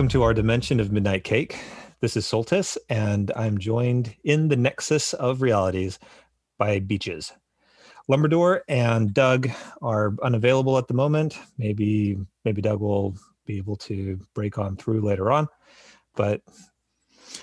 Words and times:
Welcome 0.00 0.08
to 0.12 0.22
our 0.22 0.32
dimension 0.32 0.80
of 0.80 0.90
Midnight 0.90 1.24
Cake. 1.24 1.58
This 2.00 2.16
is 2.16 2.24
Soltis, 2.24 2.78
and 2.88 3.30
I'm 3.36 3.58
joined 3.58 4.16
in 4.24 4.48
the 4.48 4.56
nexus 4.56 5.12
of 5.12 5.42
realities 5.42 5.98
by 6.56 6.78
Beaches. 6.78 7.34
Lumberdor 8.10 8.62
and 8.66 9.12
Doug 9.12 9.50
are 9.82 10.14
unavailable 10.22 10.78
at 10.78 10.88
the 10.88 10.94
moment. 10.94 11.38
Maybe 11.58 12.16
maybe 12.46 12.62
Doug 12.62 12.80
will 12.80 13.14
be 13.44 13.58
able 13.58 13.76
to 13.76 14.18
break 14.32 14.56
on 14.56 14.74
through 14.78 15.02
later 15.02 15.30
on, 15.30 15.48
but 16.16 16.40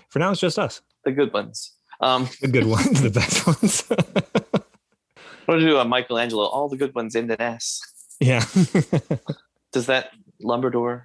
for 0.10 0.18
now 0.18 0.32
it's 0.32 0.42
just 0.42 0.58
us. 0.58 0.82
The 1.06 1.12
good 1.12 1.32
ones. 1.32 1.74
Um, 2.02 2.28
The 2.42 2.48
good 2.48 2.66
ones, 2.66 3.04
the 3.04 3.12
best 3.12 3.46
ones. 3.46 3.82
what 5.46 5.60
do, 5.60 5.78
uh, 5.78 5.86
Michelangelo? 5.86 6.46
All 6.46 6.70
the 6.70 6.78
good 6.78 6.96
ones 6.96 7.14
in 7.14 7.28
the 7.28 7.40
S. 7.40 7.80
yeah. 8.20 8.44
Does 9.72 9.86
that 9.86 10.10
Lumberdor, 10.42 11.04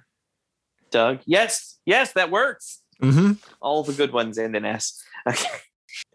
Doug? 0.93 1.19
Yes, 1.25 1.79
yes, 1.85 2.13
that 2.13 2.31
works. 2.31 2.81
hmm 3.01 3.33
All 3.61 3.83
the 3.83 3.93
good 3.93 4.13
ones 4.13 4.37
end 4.37 4.55
in 4.55 4.63
S. 4.63 5.03
Okay. 5.27 5.47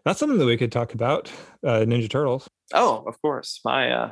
That's 0.05 0.19
something 0.19 0.37
that 0.37 0.45
we 0.45 0.55
could 0.57 0.71
talk 0.71 0.93
about. 0.93 1.31
Uh, 1.65 1.79
Ninja 1.79 2.07
Turtles. 2.09 2.47
Oh, 2.73 3.03
of 3.07 3.19
course, 3.23 3.59
my 3.65 3.91
uh, 3.91 4.11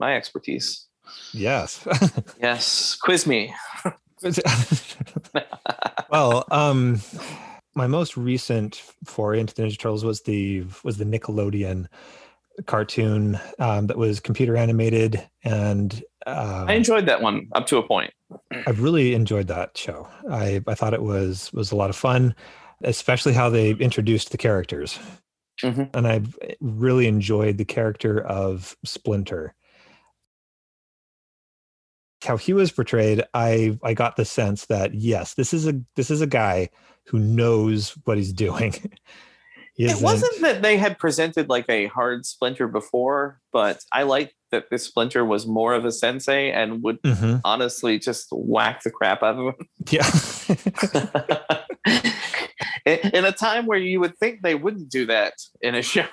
my 0.00 0.16
expertise. 0.16 0.86
Yes. 1.32 1.86
Yes, 2.40 2.96
quiz 2.96 3.26
me. 3.26 3.54
well, 6.10 6.44
um, 6.50 7.00
my 7.74 7.86
most 7.86 8.16
recent 8.16 8.82
foray 9.04 9.38
into 9.40 9.54
the 9.54 9.62
Ninja 9.62 9.78
Turtles 9.78 10.04
was 10.04 10.22
the 10.22 10.64
was 10.82 10.96
the 10.98 11.04
Nickelodeon 11.04 11.86
cartoon 12.66 13.38
um, 13.58 13.86
that 13.88 13.96
was 13.98 14.20
computer 14.20 14.56
animated, 14.56 15.26
and 15.44 16.02
um, 16.26 16.68
I 16.68 16.74
enjoyed 16.74 17.06
that 17.06 17.20
one 17.22 17.48
up 17.52 17.66
to 17.66 17.78
a 17.78 17.86
point. 17.86 18.12
I've 18.66 18.80
really 18.80 19.14
enjoyed 19.14 19.48
that 19.48 19.76
show. 19.76 20.08
I 20.30 20.62
I 20.66 20.74
thought 20.74 20.94
it 20.94 21.02
was 21.02 21.52
was 21.52 21.72
a 21.72 21.76
lot 21.76 21.90
of 21.90 21.96
fun, 21.96 22.34
especially 22.82 23.32
how 23.32 23.50
they 23.50 23.70
introduced 23.72 24.30
the 24.30 24.38
characters, 24.38 24.98
Mhm. 25.62 25.90
and 25.94 26.06
I 26.06 26.22
really 26.60 27.06
enjoyed 27.06 27.58
the 27.58 27.64
character 27.64 28.20
of 28.20 28.76
Splinter. 28.84 29.54
How 32.24 32.36
he 32.38 32.54
was 32.54 32.72
portrayed, 32.72 33.22
I 33.34 33.78
I 33.82 33.92
got 33.92 34.16
the 34.16 34.24
sense 34.24 34.66
that 34.66 34.94
yes, 34.94 35.34
this 35.34 35.52
is 35.52 35.66
a 35.66 35.74
this 35.94 36.10
is 36.10 36.22
a 36.22 36.26
guy 36.26 36.70
who 37.06 37.18
knows 37.18 37.90
what 38.04 38.16
he's 38.16 38.32
doing. 38.46 38.74
He 39.76 39.86
It 39.86 40.00
wasn't 40.00 40.40
that 40.42 40.62
they 40.62 40.76
had 40.76 40.98
presented 40.98 41.48
like 41.48 41.68
a 41.68 41.86
hard 41.86 42.24
Splinter 42.26 42.68
before, 42.68 43.40
but 43.52 43.80
I 43.92 44.04
liked 44.04 44.34
that 44.52 44.70
this 44.70 44.84
Splinter 44.84 45.24
was 45.24 45.46
more 45.48 45.74
of 45.74 45.84
a 45.84 45.90
sensei 45.90 46.52
and 46.52 46.80
would 46.84 47.02
Mhm. 47.02 47.40
honestly 47.44 47.98
just 47.98 48.28
whack 48.30 48.82
the 48.84 48.90
crap 48.92 49.22
out 49.24 49.34
of 49.36 49.46
him. 49.54 49.68
Yeah. 49.90 50.08
in 52.86 53.24
a 53.24 53.32
time 53.32 53.66
where 53.66 53.78
you 53.78 54.00
would 54.00 54.16
think 54.18 54.42
they 54.42 54.54
wouldn't 54.54 54.90
do 54.90 55.06
that 55.06 55.34
in 55.60 55.74
a 55.74 55.82
show. 55.94 56.06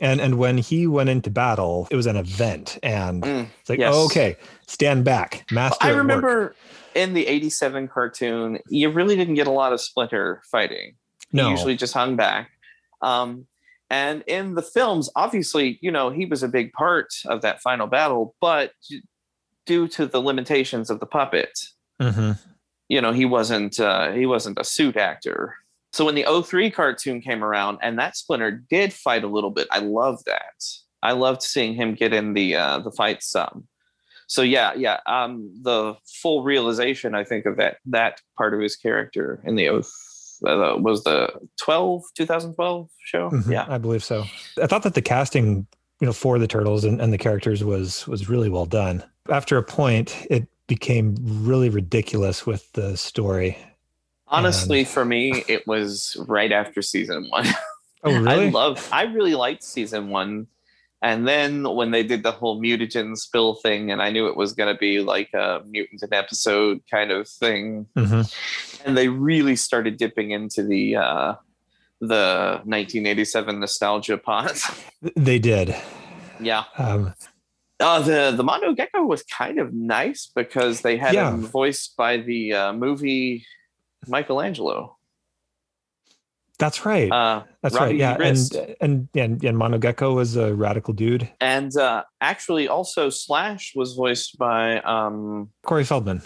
and 0.00 0.20
and 0.20 0.38
when 0.38 0.58
he 0.58 0.86
went 0.86 1.08
into 1.08 1.30
battle, 1.30 1.86
it 1.90 1.96
was 1.96 2.06
an 2.06 2.16
event, 2.16 2.78
and 2.82 3.22
Mm, 3.22 3.46
it's 3.60 3.70
like, 3.70 3.78
yes. 3.78 3.92
oh, 3.94 4.06
okay, 4.06 4.36
stand 4.66 5.04
back, 5.04 5.44
master. 5.52 5.78
I 5.80 5.90
at 5.90 5.94
work. 5.94 5.98
remember 6.02 6.54
in 6.94 7.14
the 7.14 7.26
87 7.26 7.88
cartoon, 7.88 8.58
you 8.68 8.90
really 8.90 9.16
didn't 9.16 9.34
get 9.34 9.46
a 9.46 9.52
lot 9.52 9.72
of 9.72 9.80
Splinter 9.80 10.42
fighting. 10.50 10.94
He 11.30 11.38
no, 11.38 11.50
usually 11.50 11.76
just 11.76 11.94
hung 11.94 12.16
back. 12.16 12.50
Um, 13.04 13.46
and 13.90 14.24
in 14.26 14.54
the 14.54 14.62
films, 14.62 15.10
obviously, 15.14 15.78
you 15.82 15.90
know, 15.90 16.10
he 16.10 16.24
was 16.26 16.42
a 16.42 16.48
big 16.48 16.72
part 16.72 17.12
of 17.26 17.42
that 17.42 17.60
final 17.60 17.86
battle, 17.86 18.34
but 18.40 18.72
due 19.66 19.86
to 19.88 20.06
the 20.06 20.20
limitations 20.20 20.90
of 20.90 21.00
the 21.00 21.06
puppet, 21.06 21.58
Mhm. 22.00 22.38
you 22.88 23.00
know 23.00 23.12
he 23.12 23.24
wasn't 23.24 23.78
uh, 23.78 24.10
he 24.12 24.26
wasn't 24.26 24.58
a 24.58 24.64
suit 24.64 24.96
actor. 24.96 25.54
So 25.92 26.04
when 26.04 26.16
the 26.16 26.24
03 26.24 26.70
cartoon 26.70 27.20
came 27.20 27.44
around 27.44 27.78
and 27.82 27.98
that 27.98 28.16
splinter 28.16 28.50
did 28.50 28.92
fight 28.92 29.22
a 29.22 29.28
little 29.28 29.50
bit 29.50 29.68
i 29.70 29.78
loved 29.78 30.24
that. 30.26 30.58
I 31.02 31.12
loved 31.12 31.42
seeing 31.42 31.74
him 31.74 31.94
get 31.94 32.12
in 32.12 32.34
the 32.34 32.56
uh, 32.56 32.78
the 32.80 32.90
fight 32.90 33.22
some. 33.22 33.68
So 34.26 34.42
yeah 34.42 34.72
yeah 34.74 34.98
um 35.06 35.50
the 35.62 35.94
full 36.20 36.42
realization 36.42 37.14
i 37.14 37.22
think 37.24 37.46
of 37.46 37.56
that 37.58 37.76
that 37.86 38.20
part 38.38 38.54
of 38.54 38.60
his 38.60 38.74
character 38.76 39.40
in 39.44 39.54
the 39.54 39.68
oath 39.68 39.92
uh, 40.46 40.76
was 40.78 41.04
the 41.04 41.30
12 41.60 42.02
2012 42.16 42.88
show 43.04 43.30
Mhm, 43.30 43.50
yeah 43.50 43.66
I 43.68 43.78
believe 43.78 44.04
so. 44.04 44.24
I 44.60 44.66
thought 44.66 44.82
that 44.82 44.94
the 44.94 45.02
casting, 45.02 45.66
you 46.00 46.06
know, 46.06 46.12
for 46.12 46.38
the 46.38 46.46
turtles 46.46 46.84
and, 46.84 47.00
and 47.00 47.12
the 47.12 47.18
characters 47.18 47.62
was 47.64 48.06
was 48.08 48.28
really 48.28 48.48
well 48.48 48.66
done. 48.66 49.02
After 49.30 49.56
a 49.58 49.62
point, 49.62 50.26
it 50.30 50.46
became 50.66 51.14
really 51.20 51.68
ridiculous 51.68 52.46
with 52.46 52.72
the 52.72 52.96
story. 52.96 53.56
honestly 54.28 54.84
for 54.84 55.04
me 55.04 55.44
it 55.48 55.66
was 55.66 56.16
right 56.28 56.52
after 56.52 56.80
season 56.82 57.28
one 57.30 57.46
Oh, 58.02 58.12
really? 58.20 58.46
I 58.46 58.50
love 58.50 58.88
I 58.92 59.02
really 59.04 59.34
liked 59.34 59.62
season 59.62 60.08
one. 60.10 60.46
And 61.04 61.28
then 61.28 61.64
when 61.78 61.90
they 61.90 62.02
did 62.02 62.22
the 62.22 62.32
whole 62.32 62.56
mutagen 62.60 63.14
spill 63.16 63.56
thing, 63.56 63.90
and 63.92 64.00
I 64.00 64.08
knew 64.10 64.26
it 64.26 64.36
was 64.36 64.54
gonna 64.54 64.76
be 64.88 65.00
like 65.00 65.28
a 65.34 65.60
mutant 65.66 66.00
an 66.02 66.14
episode 66.14 66.80
kind 66.90 67.10
of 67.12 67.28
thing, 67.28 67.86
Mhm. 67.94 68.24
and 68.86 68.96
they 68.96 69.08
really 69.08 69.54
started 69.54 69.98
dipping 69.98 70.30
into 70.30 70.62
the 70.62 70.96
uh 70.96 71.34
the 72.00 72.60
1987 72.64 73.60
nostalgia 73.60 74.16
pot. 74.18 74.56
They 75.14 75.38
did. 75.38 75.76
yeah. 76.40 76.64
Um, 76.78 77.12
Uh 77.80 78.00
the 78.00 78.32
the 78.34 78.42
Mondo 78.44 78.72
Gecko 78.72 79.02
was 79.04 79.22
kind 79.24 79.58
of 79.58 79.74
nice 79.74 80.30
because 80.34 80.80
they 80.80 80.96
had 80.96 81.12
Yeah. 81.14 81.30
him 81.34 81.42
voiced 81.44 81.96
by 81.98 82.16
the 82.18 82.52
uh, 82.54 82.72
movie 82.72 83.44
Michelangelo. 84.08 84.93
That's 86.58 86.86
right. 86.86 87.10
Uh 87.10 87.42
that's 87.62 87.74
Robbie 87.74 87.86
right. 87.86 87.96
Yeah, 87.96 88.16
Rist. 88.16 88.54
and 88.54 88.76
and 88.80 89.08
and 89.14 89.44
and 89.44 89.58
Mondo 89.58 89.78
Gecko 89.78 90.14
was 90.14 90.36
a 90.36 90.54
radical 90.54 90.94
dude. 90.94 91.28
and 91.40 91.76
uh 91.76 92.04
actually 92.20 92.68
also 92.68 93.10
Slash 93.10 93.72
was 93.74 93.94
voiced 93.94 94.38
by 94.38 94.80
um 94.80 95.50
Corey 95.64 95.84
Feldman. 95.84 96.22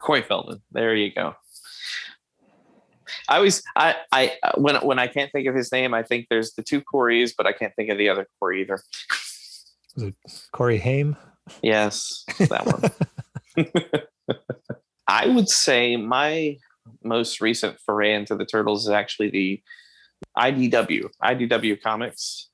Corey 0.00 0.22
Feldman. 0.22 0.62
There 0.72 0.94
you 0.94 1.12
go. 1.12 1.34
I 3.28 3.36
always, 3.36 3.62
I, 3.76 3.96
I, 4.12 4.32
when 4.56 4.76
when 4.76 4.98
I 4.98 5.06
can't 5.08 5.30
think 5.32 5.46
of 5.48 5.54
his 5.54 5.72
name, 5.72 5.94
I 5.94 6.02
think 6.02 6.26
there's 6.30 6.52
the 6.54 6.62
two 6.62 6.80
Corys, 6.80 7.32
but 7.36 7.46
I 7.46 7.52
can't 7.52 7.74
think 7.74 7.90
of 7.90 7.98
the 7.98 8.08
other 8.08 8.26
Corey 8.38 8.62
either. 8.62 8.80
Corey 10.52 10.78
Haim. 10.78 11.16
Yes, 11.62 12.24
that 12.38 12.66
one. 13.56 13.66
I 15.08 15.26
would 15.26 15.48
say 15.48 15.96
my 15.96 16.56
most 17.04 17.40
recent 17.40 17.78
foray 17.80 18.14
into 18.14 18.36
the 18.36 18.44
turtles 18.44 18.84
is 18.84 18.90
actually 18.90 19.30
the 19.30 19.62
IDW, 20.36 21.08
IDW 21.22 21.80
comics. 21.82 22.48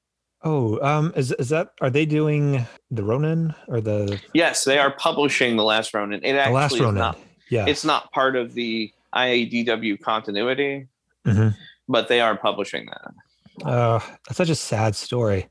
Oh, 0.44 0.78
um, 0.86 1.12
is 1.16 1.32
is 1.32 1.48
that 1.48 1.70
are 1.80 1.90
they 1.90 2.06
doing 2.06 2.66
the 2.90 3.02
Ronin 3.02 3.54
or 3.68 3.80
the 3.80 4.20
Yes, 4.34 4.64
they 4.64 4.78
are 4.78 4.92
publishing 4.92 5.56
the 5.56 5.64
Last 5.64 5.92
Ronin. 5.94 6.20
It 6.22 6.32
the 6.34 6.38
actually 6.40 6.54
last 6.54 6.74
is 6.74 6.80
Ronin? 6.80 6.94
not. 6.98 7.18
yeah. 7.50 7.64
It's 7.66 7.84
not 7.84 8.12
part 8.12 8.36
of 8.36 8.54
the 8.54 8.92
IDW 9.14 10.00
continuity, 10.02 10.86
Mhm. 11.26 11.54
but 11.88 12.08
they 12.08 12.20
are 12.20 12.36
publishing 12.36 12.86
that. 12.86 13.66
Uh, 13.66 13.98
that's 14.28 14.36
such 14.36 14.50
a 14.50 14.54
sad 14.54 14.94
story. 14.94 15.48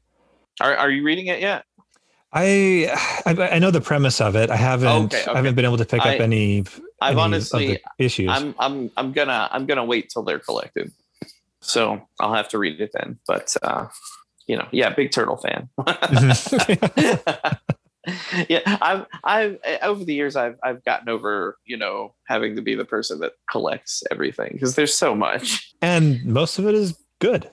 Are 0.61 0.75
Are 0.77 0.89
you 0.91 1.03
reading 1.03 1.27
it 1.27 1.41
yet? 1.41 1.65
I, 2.31 2.93
I 3.25 3.55
I 3.55 3.59
know 3.59 3.71
the 3.71 3.81
premise 3.81 4.21
of 4.21 4.35
it. 4.35 4.49
I 4.49 4.55
haven't 4.55 5.05
Okay, 5.13 5.21
okay. 5.23 5.31
I 5.31 5.35
haven't 5.35 5.55
been 5.55 5.65
able 5.65 5.77
to 5.77 5.85
pick 5.85 6.05
I- 6.05 6.15
up 6.15 6.21
any. 6.21 6.63
I've 7.01 7.17
honestly, 7.17 7.79
issues. 7.97 8.29
I'm 8.29 8.55
I'm 8.59 8.91
I'm 8.95 9.11
gonna 9.11 9.49
I'm 9.51 9.65
gonna 9.65 9.85
wait 9.85 10.09
till 10.09 10.23
they're 10.23 10.39
collected. 10.39 10.91
So 11.61 12.01
I'll 12.19 12.33
have 12.33 12.49
to 12.49 12.57
read 12.57 12.79
it 12.79 12.91
then. 12.93 13.19
But 13.27 13.55
uh, 13.61 13.87
you 14.47 14.57
know, 14.57 14.67
yeah, 14.71 14.93
big 14.93 15.11
turtle 15.11 15.37
fan. 15.37 15.69
Yeah, 18.49 18.61
I've 18.65 19.05
I've 19.23 19.57
over 19.81 20.03
the 20.03 20.13
years 20.13 20.35
I've 20.35 20.57
I've 20.63 20.83
gotten 20.85 21.09
over 21.09 21.57
you 21.65 21.75
know 21.75 22.13
having 22.27 22.55
to 22.55 22.61
be 22.61 22.75
the 22.75 22.85
person 22.85 23.19
that 23.21 23.33
collects 23.49 24.03
everything 24.11 24.51
because 24.53 24.75
there's 24.75 24.93
so 24.93 25.15
much. 25.15 25.73
and 25.81 26.23
most 26.23 26.59
of 26.59 26.67
it 26.67 26.75
is 26.75 26.95
good. 27.19 27.49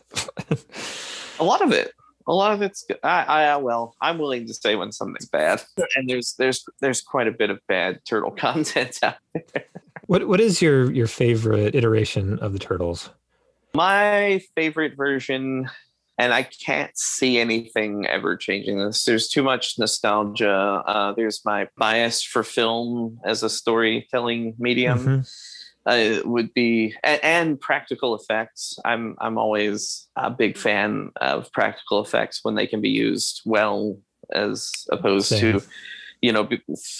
A 1.40 1.44
lot 1.44 1.62
of 1.62 1.72
it. 1.72 1.92
A 2.26 2.32
lot 2.32 2.52
of 2.52 2.62
it's 2.62 2.84
good. 2.84 2.98
I, 3.02 3.24
I 3.24 3.56
well, 3.56 3.94
I'm 4.00 4.18
willing 4.18 4.46
to 4.46 4.54
say 4.54 4.76
when 4.76 4.92
something's 4.92 5.28
bad, 5.28 5.62
and 5.96 6.08
there's 6.08 6.34
there's 6.38 6.64
there's 6.80 7.00
quite 7.00 7.28
a 7.28 7.32
bit 7.32 7.50
of 7.50 7.58
bad 7.68 8.00
turtle 8.04 8.30
content 8.36 8.98
out 9.02 9.16
there. 9.34 9.64
what 10.06 10.26
what 10.28 10.40
is 10.40 10.62
your 10.62 10.90
your 10.92 11.06
favorite 11.06 11.74
iteration 11.74 12.38
of 12.38 12.52
the 12.52 12.58
turtles? 12.58 13.10
My 13.74 14.42
favorite 14.54 14.96
version, 14.96 15.70
and 16.18 16.34
I 16.34 16.42
can't 16.42 16.96
see 16.96 17.38
anything 17.38 18.06
ever 18.06 18.36
changing 18.36 18.78
this. 18.84 19.04
There's 19.04 19.28
too 19.28 19.42
much 19.42 19.78
nostalgia. 19.78 20.82
Uh, 20.86 21.12
there's 21.14 21.42
my 21.44 21.68
bias 21.78 22.22
for 22.22 22.42
film 22.42 23.18
as 23.24 23.42
a 23.42 23.48
storytelling 23.48 24.54
medium. 24.58 24.98
Mhm. 24.98 25.51
Uh, 25.84 26.20
would 26.24 26.54
be 26.54 26.94
and, 27.02 27.20
and 27.24 27.60
practical 27.60 28.14
effects. 28.14 28.78
I'm 28.84 29.16
I'm 29.20 29.36
always 29.36 30.06
a 30.14 30.30
big 30.30 30.56
fan 30.56 31.10
of 31.20 31.50
practical 31.52 32.00
effects 32.00 32.40
when 32.44 32.54
they 32.54 32.68
can 32.68 32.80
be 32.80 32.90
used 32.90 33.42
well, 33.44 33.98
as 34.32 34.70
opposed 34.90 35.26
Same. 35.28 35.60
to 35.60 35.66
you 36.20 36.32
know, 36.32 36.48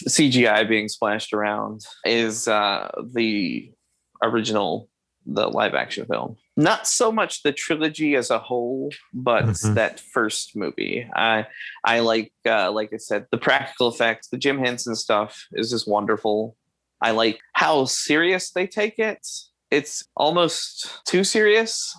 CGI 0.08 0.68
being 0.68 0.88
splashed 0.88 1.32
around 1.32 1.82
is 2.04 2.48
uh, 2.48 2.90
the 3.14 3.70
original, 4.20 4.88
the 5.26 5.48
live 5.48 5.74
action 5.74 6.04
film. 6.06 6.34
Not 6.56 6.88
so 6.88 7.12
much 7.12 7.44
the 7.44 7.52
trilogy 7.52 8.16
as 8.16 8.30
a 8.30 8.40
whole, 8.40 8.90
but 9.14 9.44
Mhm. 9.44 9.74
that 9.74 10.00
first 10.00 10.56
movie. 10.56 11.08
I 11.14 11.46
I 11.84 12.00
like, 12.00 12.32
uh, 12.44 12.72
like 12.72 12.92
I 12.92 12.96
said, 12.96 13.26
the 13.30 13.38
practical 13.38 13.86
effects, 13.88 14.26
the 14.28 14.38
Jim 14.38 14.58
Henson 14.58 14.96
stuff 14.96 15.46
is 15.52 15.70
just 15.70 15.86
wonderful. 15.86 16.56
I 17.02 17.10
like 17.10 17.40
how 17.54 17.84
serious 17.84 18.50
they 18.52 18.66
take 18.66 18.98
it. 18.98 19.26
It's 19.70 20.04
almost 20.16 21.00
too 21.06 21.24
serious, 21.24 21.96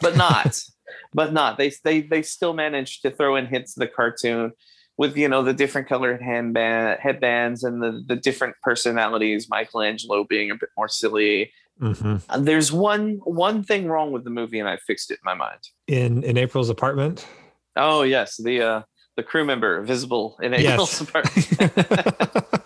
but 0.00 0.16
not. 0.16 0.60
but 1.14 1.32
not. 1.32 1.58
They 1.58 1.72
they 1.84 2.02
they 2.02 2.22
still 2.22 2.52
manage 2.54 3.00
to 3.00 3.10
throw 3.10 3.36
in 3.36 3.46
hits 3.46 3.76
of 3.76 3.80
the 3.80 3.88
cartoon 3.88 4.52
with 4.98 5.16
you 5.16 5.28
know 5.28 5.42
the 5.42 5.52
different 5.52 5.88
colored 5.88 6.20
handband 6.20 7.00
headbands 7.00 7.64
and 7.64 7.82
the 7.82 8.02
the 8.06 8.16
different 8.16 8.54
personalities. 8.62 9.48
Michelangelo 9.50 10.24
being 10.24 10.50
a 10.50 10.54
bit 10.54 10.68
more 10.76 10.88
silly. 10.88 11.52
hmm 11.80 12.16
Uh, 12.28 12.38
There's 12.38 12.70
one 12.72 13.18
one 13.24 13.62
thing 13.62 13.88
wrong 13.88 14.12
with 14.12 14.24
the 14.24 14.30
movie, 14.30 14.58
and 14.60 14.68
I 14.68 14.76
fixed 14.86 15.10
it 15.10 15.14
in 15.14 15.24
my 15.24 15.34
mind. 15.34 15.60
In 15.88 16.22
in 16.22 16.36
April's 16.38 16.70
apartment. 16.70 17.26
Oh 17.76 18.02
yes, 18.02 18.36
the 18.36 18.62
uh, 18.62 18.82
the 19.16 19.22
crew 19.22 19.44
member 19.44 19.82
visible 19.82 20.38
in 20.42 20.54
April's 20.54 21.00
Yes. 21.00 21.08
apartment 21.08 22.62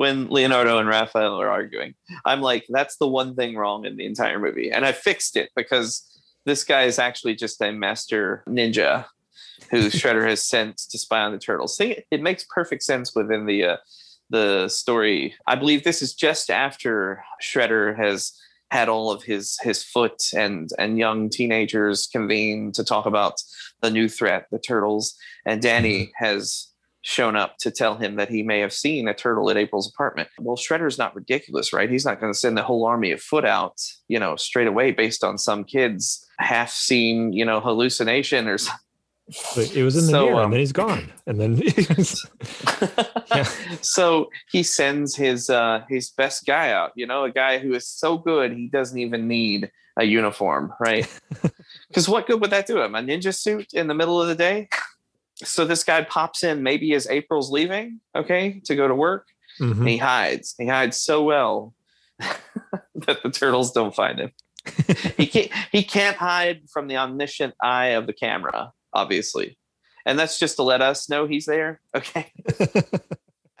when 0.00 0.30
Leonardo 0.30 0.78
and 0.78 0.88
Raphael 0.88 1.38
are 1.38 1.50
arguing. 1.50 1.94
I'm 2.24 2.40
like, 2.40 2.64
that's 2.70 2.96
the 2.96 3.06
one 3.06 3.34
thing 3.36 3.54
wrong 3.54 3.84
in 3.84 3.98
the 3.98 4.06
entire 4.06 4.38
movie, 4.38 4.72
and 4.72 4.86
I 4.86 4.92
fixed 4.92 5.36
it 5.36 5.50
because 5.54 6.18
this 6.46 6.64
guy 6.64 6.84
is 6.84 6.98
actually 6.98 7.34
just 7.34 7.60
a 7.60 7.70
master 7.70 8.42
ninja 8.48 9.04
who 9.70 9.76
Shredder 9.90 10.26
has 10.26 10.42
sent 10.42 10.78
to 10.78 10.96
spy 10.96 11.20
on 11.20 11.32
the 11.32 11.38
turtles. 11.38 11.76
See, 11.76 12.02
it 12.10 12.22
makes 12.22 12.46
perfect 12.48 12.82
sense 12.82 13.14
within 13.14 13.44
the 13.44 13.62
uh, 13.62 13.76
the 14.30 14.68
story. 14.68 15.34
I 15.46 15.54
believe 15.54 15.84
this 15.84 16.00
is 16.00 16.14
just 16.14 16.48
after 16.48 17.22
Shredder 17.42 17.94
has 17.98 18.32
had 18.70 18.88
all 18.88 19.10
of 19.10 19.22
his 19.22 19.58
his 19.60 19.82
foot 19.82 20.22
and 20.34 20.70
and 20.78 20.96
young 20.96 21.28
teenagers 21.28 22.06
convene 22.06 22.72
to 22.72 22.84
talk 22.84 23.04
about 23.04 23.34
the 23.82 23.90
new 23.90 24.08
threat, 24.08 24.46
the 24.50 24.58
turtles, 24.58 25.14
and 25.44 25.60
Danny 25.60 26.10
has 26.16 26.69
shown 27.02 27.34
up 27.34 27.56
to 27.58 27.70
tell 27.70 27.96
him 27.96 28.16
that 28.16 28.28
he 28.28 28.42
may 28.42 28.60
have 28.60 28.72
seen 28.72 29.08
a 29.08 29.14
turtle 29.14 29.50
at 29.50 29.56
April's 29.56 29.90
apartment. 29.90 30.28
Well, 30.38 30.56
Shredder's 30.56 30.98
not 30.98 31.14
ridiculous, 31.14 31.72
right? 31.72 31.90
He's 31.90 32.04
not 32.04 32.20
going 32.20 32.32
to 32.32 32.38
send 32.38 32.58
the 32.58 32.62
whole 32.62 32.84
army 32.84 33.10
of 33.12 33.22
foot 33.22 33.44
out, 33.44 33.78
you 34.08 34.18
know, 34.18 34.36
straight 34.36 34.66
away 34.66 34.92
based 34.92 35.24
on 35.24 35.38
some 35.38 35.64
kid's 35.64 36.26
half 36.38 36.70
seen, 36.70 37.32
you 37.32 37.44
know, 37.44 37.60
hallucination 37.60 38.48
or 38.48 38.58
something. 38.58 38.80
But 39.54 39.74
it 39.76 39.84
was 39.84 39.96
in 39.96 40.06
the 40.06 40.10
So, 40.10 40.26
mirror, 40.26 40.36
um, 40.40 40.44
and 40.46 40.52
then 40.54 40.60
he's 40.60 40.72
gone, 40.72 41.12
and 41.26 41.40
then 41.40 41.56
Yeah. 43.34 43.44
So 43.80 44.28
he 44.50 44.64
sends 44.64 45.14
his 45.14 45.48
uh 45.48 45.84
his 45.88 46.10
best 46.10 46.46
guy 46.46 46.72
out, 46.72 46.90
you 46.96 47.06
know, 47.06 47.24
a 47.24 47.30
guy 47.30 47.58
who 47.58 47.72
is 47.74 47.86
so 47.86 48.18
good 48.18 48.52
he 48.52 48.66
doesn't 48.68 48.98
even 48.98 49.28
need 49.28 49.70
a 49.96 50.04
uniform, 50.04 50.72
right? 50.80 51.08
Because 51.88 52.08
what 52.08 52.26
good 52.28 52.40
would 52.40 52.50
that 52.50 52.68
do 52.68 52.80
him? 52.80 52.94
A 52.94 53.00
ninja 53.00 53.34
suit 53.34 53.72
in 53.72 53.88
the 53.88 53.94
middle 53.94 54.20
of 54.22 54.28
the 54.28 54.34
day? 54.36 54.68
So 55.44 55.64
this 55.64 55.84
guy 55.84 56.02
pops 56.02 56.44
in 56.44 56.62
maybe 56.62 56.94
as 56.94 57.06
April's 57.08 57.50
leaving, 57.50 58.00
okay, 58.14 58.60
to 58.64 58.76
go 58.76 58.86
to 58.88 58.94
work. 58.94 59.26
Mhm. 59.60 59.78
And 59.78 59.88
he 59.88 59.96
hides. 59.98 60.54
He 60.58 60.66
hides 60.66 61.00
so 61.00 61.22
well 61.22 61.74
that 62.18 63.22
the 63.22 63.30
turtles 63.30 63.72
don't 63.72 63.94
find 63.94 64.18
him. 64.20 64.30
he 65.16 65.26
can't 65.26 65.50
he 65.72 65.82
can't 65.82 66.16
hide 66.16 66.62
from 66.72 66.86
the 66.88 66.96
omniscient 66.96 67.54
eye 67.62 67.88
of 67.88 68.06
the 68.06 68.12
camera, 68.12 68.72
obviously. 68.92 69.56
And 70.06 70.18
that's 70.18 70.38
just 70.38 70.56
to 70.56 70.62
let 70.62 70.80
us 70.82 71.08
know 71.08 71.26
he's 71.26 71.46
there. 71.46 71.80
Okay. 71.96 72.32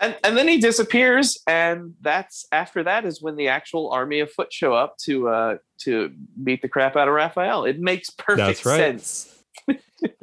And 0.02 0.16
and 0.24 0.34
then 0.36 0.48
he 0.48 0.58
disappears, 0.58 1.38
and 1.46 1.92
that's 2.00 2.46
after 2.52 2.82
that 2.84 3.04
is 3.04 3.20
when 3.20 3.36
the 3.36 3.48
actual 3.48 3.90
army 3.90 4.20
of 4.20 4.32
foot 4.32 4.50
show 4.50 4.72
up 4.72 4.96
to 5.04 5.28
uh 5.28 5.56
to 5.82 6.10
beat 6.42 6.62
the 6.62 6.68
crap 6.68 6.96
out 6.96 7.06
of 7.08 7.12
Raphael. 7.12 7.66
It 7.66 7.78
makes 7.78 8.08
perfect 8.08 8.46
That's 8.46 8.64
right. 8.64 8.78
sense. 8.78 9.39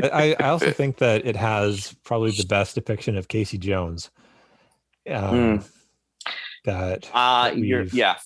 I, 0.04 0.36
I 0.40 0.50
also 0.50 0.72
think 0.72 0.98
that 0.98 1.26
it 1.26 1.36
has 1.36 1.96
probably 2.04 2.32
the 2.32 2.46
best 2.46 2.76
depiction 2.76 3.18
of 3.18 3.28
Casey 3.28 3.58
Jones. 3.58 4.10
Um, 5.10 5.64
That 6.66 7.10
Uh 7.14 7.52
you're 7.56 7.84
yeah. 7.86 8.14
like 8.14 8.22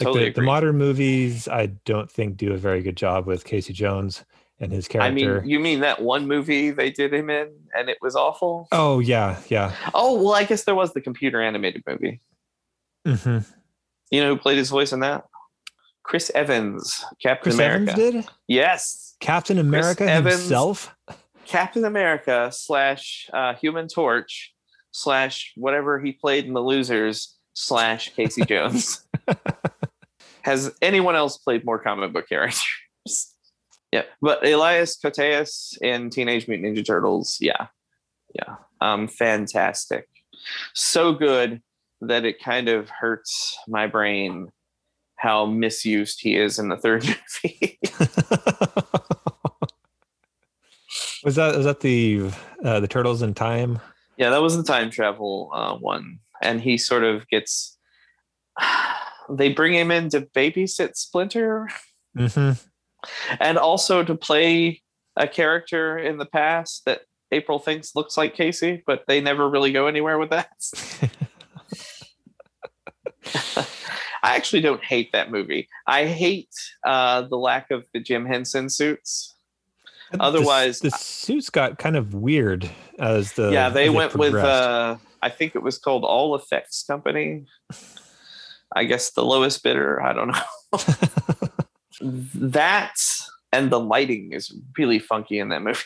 Totally 0.00 0.24
the, 0.26 0.40
the 0.40 0.42
modern 0.42 0.76
movies, 0.76 1.48
I 1.48 1.66
don't 1.66 2.10
think 2.10 2.36
do 2.36 2.52
a 2.52 2.56
very 2.56 2.82
good 2.82 2.96
job 2.96 3.26
with 3.26 3.44
Casey 3.44 3.72
Jones 3.72 4.24
and 4.58 4.72
his 4.72 4.88
character. 4.88 5.38
I 5.38 5.40
mean, 5.40 5.48
you 5.48 5.60
mean 5.60 5.80
that 5.80 6.02
one 6.02 6.26
movie 6.26 6.70
they 6.70 6.90
did 6.90 7.14
him 7.14 7.30
in 7.30 7.52
and 7.76 7.88
it 7.88 7.98
was 8.02 8.16
awful? 8.16 8.68
oh 8.72 8.98
yeah, 8.98 9.38
yeah. 9.48 9.74
Oh, 9.94 10.20
well, 10.22 10.34
I 10.34 10.44
guess 10.44 10.64
there 10.64 10.74
was 10.74 10.92
the 10.94 11.00
computer 11.00 11.40
animated 11.40 11.82
movie. 11.86 12.20
hmm 13.06 13.38
You 14.10 14.20
know 14.20 14.34
who 14.34 14.40
played 14.40 14.58
his 14.58 14.70
voice 14.70 14.92
in 14.92 15.00
that? 15.00 15.24
Chris 16.02 16.30
Evans, 16.34 17.04
Captain 17.22 17.42
Chris 17.42 17.54
America. 17.54 17.92
Evans 17.92 17.94
did 17.94 18.26
Yes, 18.48 19.05
Captain 19.20 19.58
America 19.58 20.04
Evans. 20.04 20.40
himself. 20.40 20.94
Captain 21.46 21.84
America 21.84 22.50
slash 22.52 23.28
uh, 23.32 23.54
Human 23.54 23.88
Torch 23.88 24.52
slash 24.92 25.52
whatever 25.56 26.00
he 26.00 26.12
played 26.12 26.44
in 26.46 26.54
The 26.54 26.62
Losers 26.62 27.36
slash 27.54 28.14
Casey 28.14 28.44
Jones. 28.48 29.06
Has 30.42 30.72
anyone 30.80 31.16
else 31.16 31.38
played 31.38 31.64
more 31.64 31.78
comic 31.78 32.12
book 32.12 32.28
characters? 32.28 32.64
yeah, 33.92 34.02
but 34.20 34.46
Elias 34.46 34.96
Koteas 35.02 35.80
in 35.80 36.10
Teenage 36.10 36.46
Mutant 36.46 36.76
Ninja 36.76 36.86
Turtles, 36.86 37.38
yeah, 37.40 37.66
yeah, 38.34 38.56
um, 38.80 39.08
fantastic, 39.08 40.06
so 40.74 41.12
good 41.12 41.62
that 42.00 42.24
it 42.24 42.40
kind 42.40 42.68
of 42.68 42.88
hurts 42.90 43.56
my 43.66 43.86
brain 43.86 44.48
how 45.16 45.46
misused 45.46 46.20
he 46.20 46.36
is 46.36 46.58
in 46.58 46.68
the 46.68 46.76
third 46.76 47.04
movie. 47.42 47.78
was 51.24 51.34
that 51.36 51.56
was 51.56 51.64
that 51.64 51.80
the 51.80 52.30
uh, 52.64 52.80
the 52.80 52.88
Turtles 52.88 53.22
in 53.22 53.34
Time? 53.34 53.78
Yeah, 54.16 54.30
that 54.30 54.42
was 54.42 54.56
the 54.56 54.62
time 54.62 54.90
travel 54.90 55.50
uh, 55.52 55.74
one, 55.76 56.20
and 56.42 56.60
he 56.60 56.78
sort 56.78 57.04
of 57.04 57.28
gets. 57.28 57.76
They 59.28 59.52
bring 59.52 59.74
him 59.74 59.90
in 59.90 60.08
to 60.10 60.20
babysit 60.20 60.94
Splinter, 60.94 61.68
hmm 62.16 62.52
and 63.40 63.58
also 63.58 64.04
to 64.04 64.14
play 64.14 64.82
a 65.16 65.26
character 65.26 65.98
in 65.98 66.18
the 66.18 66.26
past 66.26 66.84
that 66.84 67.02
April 67.32 67.58
thinks 67.58 67.96
looks 67.96 68.16
like 68.16 68.34
Casey, 68.34 68.82
but 68.86 69.04
they 69.08 69.20
never 69.20 69.48
really 69.48 69.72
go 69.72 69.86
anywhere 69.86 70.18
with 70.18 70.30
that. 70.30 70.50
I 74.26 74.34
actually 74.34 74.60
don't 74.62 74.82
hate 74.84 75.12
that 75.12 75.30
movie. 75.30 75.68
I 75.86 76.06
hate 76.06 76.50
uh, 76.84 77.22
the 77.22 77.36
lack 77.36 77.70
of 77.70 77.86
the 77.94 78.00
Jim 78.00 78.26
Henson 78.26 78.68
suits. 78.68 79.34
Otherwise- 80.18 80.80
the, 80.80 80.90
the 80.90 80.96
suits 80.98 81.50
got 81.50 81.78
kind 81.78 81.96
of 81.96 82.14
weird 82.14 82.68
as 82.98 83.32
the 83.34 83.50
yeah, 83.52 83.68
they 83.68 83.88
went 83.90 84.14
with 84.14 84.34
uh 84.34 84.96
I 85.22 85.28
think 85.30 85.56
it 85.56 85.62
was 85.62 85.78
called 85.78 86.04
All 86.04 86.34
Effects 86.34 86.84
Company. 86.84 87.46
I 88.74 88.84
guess 88.84 89.10
the 89.12 89.24
lowest 89.24 89.62
bidder, 89.62 90.02
I 90.02 90.12
don't 90.12 90.28
know. 90.28 90.78
that 92.00 92.94
and 93.52 93.70
the 93.70 93.80
lighting 93.80 94.32
is 94.32 94.54
really 94.76 94.98
funky 94.98 95.38
in 95.38 95.48
that 95.48 95.62
movie. 95.62 95.80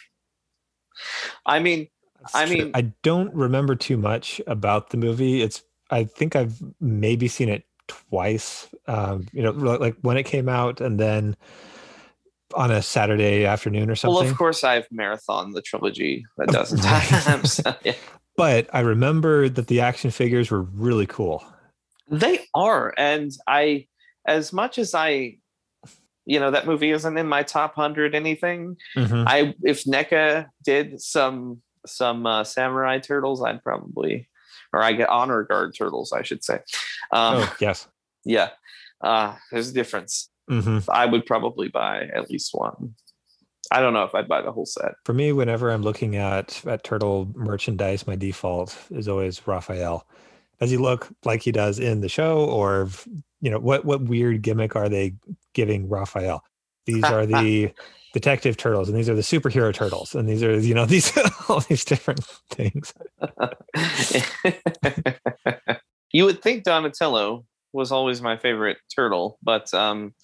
I 1.46 1.60
mean, 1.60 1.88
That's 2.20 2.34
I 2.34 2.46
true. 2.46 2.56
mean- 2.56 2.70
I 2.74 2.82
don't 3.02 3.32
remember 3.34 3.74
too 3.76 3.96
much 3.96 4.40
about 4.46 4.90
the 4.90 4.96
movie. 4.96 5.42
It's 5.42 5.62
I 5.90 6.04
think 6.04 6.36
I've 6.36 6.62
maybe 6.80 7.26
seen 7.28 7.48
it 7.48 7.64
twice. 7.90 8.68
Um, 8.86 9.26
you 9.32 9.42
know, 9.42 9.50
like 9.50 9.96
when 10.02 10.16
it 10.16 10.22
came 10.22 10.48
out, 10.48 10.80
and 10.80 10.98
then 10.98 11.36
on 12.54 12.70
a 12.70 12.82
Saturday 12.82 13.44
afternoon 13.44 13.90
or 13.90 13.96
something. 13.96 14.14
well, 14.14 14.28
of 14.28 14.36
course 14.36 14.64
I've 14.64 14.86
marathon 14.90 15.52
the 15.52 15.62
trilogy 15.62 16.24
a 16.40 16.46
dozen 16.46 16.78
times. 16.82 17.54
So, 17.54 17.74
yeah. 17.84 17.94
But 18.36 18.68
I 18.72 18.80
remember 18.80 19.48
that 19.48 19.66
the 19.66 19.80
action 19.80 20.10
figures 20.10 20.50
were 20.50 20.62
really 20.62 21.06
cool. 21.06 21.44
They 22.08 22.40
are, 22.54 22.94
and 22.96 23.30
I, 23.46 23.86
as 24.26 24.52
much 24.52 24.78
as 24.78 24.94
I, 24.94 25.38
you 26.26 26.40
know, 26.40 26.50
that 26.50 26.66
movie 26.66 26.90
isn't 26.90 27.18
in 27.18 27.26
my 27.26 27.42
top 27.42 27.74
hundred 27.74 28.14
anything. 28.14 28.76
Mhm. 28.96 29.24
I 29.26 29.54
if 29.62 29.84
NECA 29.84 30.46
did 30.64 31.00
some 31.00 31.62
some 31.86 32.26
uh, 32.26 32.44
samurai 32.44 32.98
turtles, 32.98 33.42
I'd 33.42 33.62
probably, 33.62 34.28
or 34.72 34.82
I 34.82 34.92
get 34.92 35.08
honor 35.08 35.42
guard 35.44 35.74
turtles, 35.76 36.12
I 36.12 36.22
should 36.22 36.44
say. 36.44 36.60
Um, 37.12 37.36
oh 37.38 37.56
yes. 37.60 37.86
Yeah, 38.22 38.50
uh, 39.00 39.34
there's 39.50 39.70
a 39.70 39.72
difference. 39.72 40.28
hmm 40.46 40.80
I 40.90 41.06
would 41.06 41.24
probably 41.24 41.68
buy 41.68 42.02
at 42.14 42.28
least 42.28 42.50
one. 42.52 42.94
I 43.70 43.80
don't 43.80 43.94
know 43.94 44.04
if 44.04 44.14
I'd 44.14 44.28
buy 44.28 44.42
the 44.42 44.52
whole 44.52 44.66
set. 44.66 44.92
For 45.06 45.14
me, 45.14 45.32
whenever 45.32 45.70
I'm 45.70 45.80
looking 45.82 46.16
at 46.16 46.62
at 46.66 46.84
turtle 46.84 47.32
merchandise, 47.34 48.06
my 48.06 48.16
default 48.16 48.76
is 48.90 49.08
always 49.08 49.46
Raphael. 49.46 50.06
Does 50.60 50.70
he 50.70 50.76
look 50.76 51.08
like 51.24 51.40
he 51.42 51.52
does 51.52 51.78
in 51.78 52.02
the 52.02 52.10
show, 52.10 52.44
or 52.44 52.90
you 53.40 53.50
know, 53.50 53.58
what 53.58 53.86
what 53.86 54.02
weird 54.02 54.42
gimmick 54.42 54.76
are 54.76 54.90
they 54.90 55.14
giving 55.54 55.88
Raphael? 55.88 56.44
These 56.84 57.04
are 57.04 57.24
the 57.24 57.72
detective 58.12 58.56
turtles, 58.56 58.88
and 58.88 58.98
these 58.98 59.08
are 59.08 59.14
the 59.14 59.22
superhero 59.22 59.72
turtles, 59.72 60.14
and 60.14 60.28
these 60.28 60.42
are 60.42 60.58
you 60.58 60.74
know 60.74 60.84
these 60.86 61.16
all 61.48 61.60
these 61.60 61.84
different 61.84 62.24
things. 62.50 62.92
you 66.12 66.24
would 66.24 66.42
think 66.42 66.64
Donatello 66.64 67.44
was 67.72 67.92
always 67.92 68.20
my 68.20 68.36
favorite 68.36 68.78
turtle, 68.94 69.38
but 69.42 69.72
um, 69.74 70.14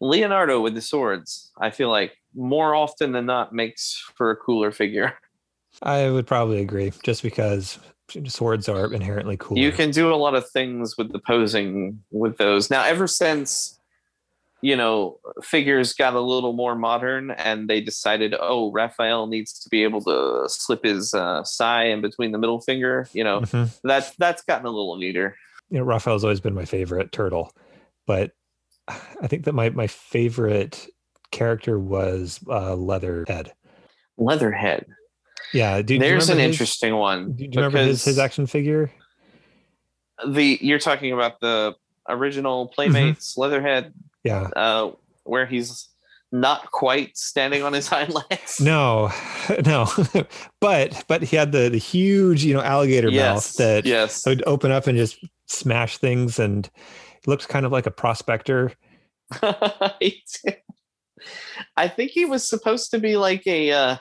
Leonardo 0.00 0.60
with 0.60 0.74
the 0.74 0.80
swords, 0.80 1.50
I 1.60 1.70
feel 1.70 1.90
like 1.90 2.16
more 2.34 2.74
often 2.74 3.12
than 3.12 3.26
not 3.26 3.52
makes 3.52 4.02
for 4.14 4.30
a 4.30 4.36
cooler 4.36 4.70
figure. 4.70 5.14
I 5.82 6.10
would 6.10 6.26
probably 6.26 6.60
agree, 6.60 6.92
just 7.02 7.22
because 7.22 7.78
swords 8.26 8.68
are 8.68 8.92
inherently 8.92 9.36
cool. 9.36 9.58
You 9.58 9.72
can 9.72 9.90
do 9.90 10.12
a 10.12 10.16
lot 10.16 10.34
of 10.34 10.48
things 10.50 10.96
with 10.96 11.12
the 11.12 11.18
posing 11.18 12.02
with 12.10 12.38
those. 12.38 12.70
Now, 12.70 12.84
ever 12.84 13.06
since 13.06 13.75
you 14.62 14.74
know 14.76 15.18
figures 15.42 15.92
got 15.92 16.14
a 16.14 16.20
little 16.20 16.52
more 16.52 16.74
modern 16.74 17.30
and 17.32 17.68
they 17.68 17.80
decided, 17.80 18.34
oh, 18.38 18.72
Raphael 18.72 19.26
needs 19.26 19.58
to 19.60 19.68
be 19.68 19.82
able 19.82 20.02
to 20.04 20.44
slip 20.48 20.84
his 20.84 21.12
uh, 21.14 21.44
sai 21.44 21.84
in 21.84 22.00
between 22.00 22.32
the 22.32 22.38
middle 22.38 22.60
finger. 22.60 23.06
You 23.12 23.24
know, 23.24 23.40
Mhm. 23.40 23.78
that's 23.84 24.10
that's 24.16 24.42
gotten 24.42 24.66
a 24.66 24.70
little 24.70 24.96
neater. 24.96 25.36
You 25.70 25.78
know, 25.78 25.84
Raphael's 25.84 26.24
always 26.24 26.40
been 26.40 26.54
my 26.54 26.64
favorite 26.64 27.12
turtle, 27.12 27.52
but 28.06 28.30
I 28.88 29.26
think 29.26 29.44
that 29.44 29.52
my 29.52 29.70
my 29.70 29.86
favorite 29.88 30.86
character 31.32 31.78
was 31.78 32.40
uh, 32.48 32.74
Leatherhead. 32.76 33.52
Leatherhead. 34.16 34.86
Yeah, 35.52 35.76
do, 35.78 35.94
do 35.94 35.98
There's 35.98 36.28
an 36.30 36.38
his- 36.38 36.52
interesting 36.52 36.94
one. 36.96 37.32
Do 37.32 37.44
you 37.44 37.50
remember 37.54 37.78
his, 37.78 38.04
his 38.04 38.18
action 38.18 38.46
figure? 38.46 38.90
The 40.26 40.58
you're 40.60 40.78
talking 40.78 41.12
about 41.12 41.40
the 41.40 41.74
original 42.08 42.68
Playmates 42.68 43.36
Leatherhead, 43.36 43.92
Yeah. 44.26 44.48
uh, 44.56 44.90
where 45.24 45.46
he's 45.46 45.88
not 46.32 46.70
quite 46.72 47.16
standing 47.16 47.62
on 47.62 47.72
his 47.72 47.86
hind 47.92 48.12
legs. 48.14 48.60
No, 48.60 49.10
no, 49.64 49.86
but 50.60 51.04
but 51.08 51.22
he 51.22 51.36
had 51.36 51.52
the, 51.52 51.68
the 51.68 51.78
huge 51.78 52.44
you 52.44 52.54
know 52.54 52.62
alligator 52.62 53.08
yes, 53.10 53.34
mouth 53.34 53.56
that 53.56 53.86
yes. 53.86 54.26
would 54.26 54.42
open 54.46 54.70
up 54.72 54.86
and 54.86 54.98
just 54.98 55.18
smash 55.46 55.98
things, 55.98 56.38
and 56.38 56.68
he 57.24 57.30
looked 57.30 57.48
kind 57.48 57.64
of 57.66 57.72
like 57.72 57.86
a 57.86 57.90
prospector. 57.90 58.72
I 61.76 61.88
think 61.88 62.10
he 62.12 62.24
was 62.24 62.48
supposed 62.48 62.90
to 62.92 62.98
be 62.98 63.16
like 63.16 63.46
a. 63.46 63.70
Uh, 63.72 63.96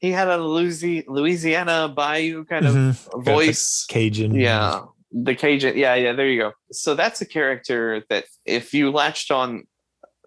he 0.00 0.12
had 0.12 0.28
a 0.28 0.38
Louisi- 0.38 1.04
Louisiana 1.08 1.88
Bayou 1.88 2.44
kind 2.44 2.66
of 2.66 2.74
Mhm. 2.74 3.24
voice. 3.24 3.84
Cajun. 3.88 4.34
Yeah, 4.34 4.82
the 5.12 5.34
Cajun. 5.34 5.76
Yeah, 5.76 5.94
yeah. 5.94 6.12
There 6.12 6.28
you 6.28 6.40
go. 6.40 6.52
So 6.72 6.94
that's 6.94 7.20
a 7.20 7.26
character 7.26 8.04
that 8.10 8.24
if 8.44 8.74
you 8.74 8.90
latched 8.90 9.30
on 9.30 9.64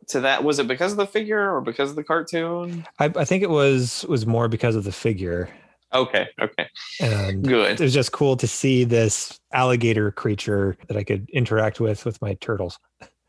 to 0.10 0.22
that, 0.22 0.44
was 0.44 0.60
it 0.60 0.68
because 0.68 0.92
of 0.92 0.98
the 0.98 1.08
figure 1.08 1.54
or 1.54 1.62
because 1.62 1.92
of 1.92 1.96
the 1.96 2.04
cartoon? 2.04 2.86
I, 3.00 3.06
I 3.16 3.26
think 3.26 3.44
it 3.44 3.50
was 3.50 4.06
was 4.10 4.26
more 4.26 4.48
because 4.48 4.76
of 4.76 4.84
the 4.84 4.92
figure, 4.92 5.50
Okay, 5.94 6.28
okay, 6.42 6.70
and 7.02 7.44
good. 7.44 7.80
it 7.80 7.84
was 7.84 7.94
just 7.94 8.14
cool 8.14 8.38
to 8.38 8.48
see 8.48 8.86
this 8.86 9.38
alligator 9.52 10.10
creature 10.12 10.78
that 10.88 10.96
I 10.96 11.04
could 11.04 11.30
interact 11.32 11.82
with 11.82 12.06
with 12.06 12.22
my 12.22 12.36
turtles. 12.36 12.80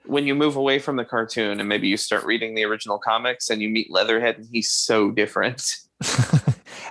When 0.06 0.26
you 0.26 0.34
move 0.36 0.54
away 0.54 0.78
from 0.78 0.96
the 0.96 1.04
cartoon 1.04 1.58
and 1.58 1.68
maybe 1.68 1.88
you 1.88 1.96
start 1.96 2.24
reading 2.24 2.54
the 2.54 2.64
original 2.64 2.98
comics 2.98 3.50
and 3.50 3.60
you 3.60 3.68
meet 3.68 3.90
Leatherhead 3.90 4.38
and 4.38 4.46
he's 4.50 4.70
so 4.70 5.10
different. 5.10 5.74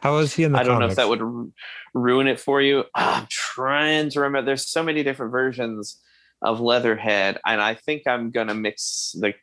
How 0.01 0.15
was 0.15 0.34
he 0.34 0.43
in 0.43 0.51
the 0.51 0.60
I 0.60 0.63
don't 0.63 0.79
know 0.79 0.88
if 0.88 0.96
that 0.96 1.08
would 1.10 1.22
ru- 1.22 1.53
ruin 1.93 2.27
it 2.27 2.39
for 2.39 2.62
you. 2.62 2.86
Ah, 2.96 3.20
I'm 3.22 3.27
trying 3.29 4.10
to 4.10 4.20
remember. 4.20 4.48
There's 4.48 4.67
so 4.67 4.84
many 4.84 5.03
different 5.03 5.31
versions 5.31 6.00
of 6.41 6.60
Leatherhead, 6.60 7.39
and 7.46 7.62
I 7.62 7.75
think 7.75 8.08
I'm 8.08 8.31
gonna 8.31 8.55
mix 8.55 9.15
the 9.20 9.34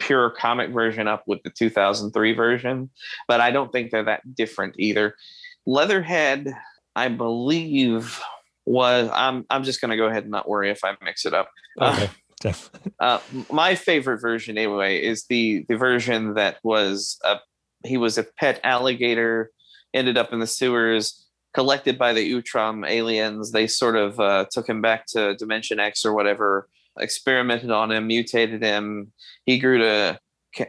pure 0.00 0.30
comic 0.30 0.70
version 0.70 1.06
up 1.06 1.22
with 1.26 1.42
the 1.44 1.50
2003 1.50 2.32
version, 2.32 2.90
but 3.28 3.40
I 3.40 3.50
don't 3.52 3.70
think 3.70 3.90
they're 3.90 4.04
that 4.04 4.34
different 4.34 4.74
either. 4.78 5.14
Leatherhead, 5.66 6.52
I 6.96 7.08
believe, 7.08 8.20
was. 8.66 9.08
I'm. 9.12 9.46
I'm 9.48 9.62
just 9.62 9.80
gonna 9.80 9.96
go 9.96 10.06
ahead 10.06 10.24
and 10.24 10.32
not 10.32 10.48
worry 10.48 10.70
if 10.70 10.84
I 10.84 10.96
mix 11.04 11.24
it 11.24 11.34
up. 11.34 11.50
Okay. 11.80 12.10
def- 12.40 12.70
Uh, 12.98 13.18
my 13.50 13.74
favorite 13.74 14.20
version, 14.20 14.58
anyway, 14.58 14.98
is 14.98 15.24
the 15.26 15.64
the 15.68 15.76
version 15.76 16.34
that 16.34 16.58
was 16.62 17.18
a 17.24 17.36
he 17.84 17.96
was 17.96 18.18
a 18.18 18.24
pet 18.24 18.60
alligator, 18.64 19.50
ended 19.94 20.18
up 20.18 20.32
in 20.32 20.40
the 20.40 20.46
sewers, 20.46 21.26
collected 21.54 21.98
by 21.98 22.12
the 22.12 22.32
Utrom 22.32 22.88
aliens. 22.88 23.52
They 23.52 23.66
sort 23.66 23.96
of 23.96 24.18
uh, 24.20 24.46
took 24.50 24.68
him 24.68 24.80
back 24.80 25.06
to 25.08 25.34
Dimension 25.36 25.80
X 25.80 26.04
or 26.04 26.14
whatever, 26.14 26.68
experimented 26.98 27.70
on 27.70 27.90
him, 27.90 28.06
mutated 28.06 28.62
him. 28.62 29.12
He 29.46 29.58
grew 29.58 29.78
to 29.78 30.18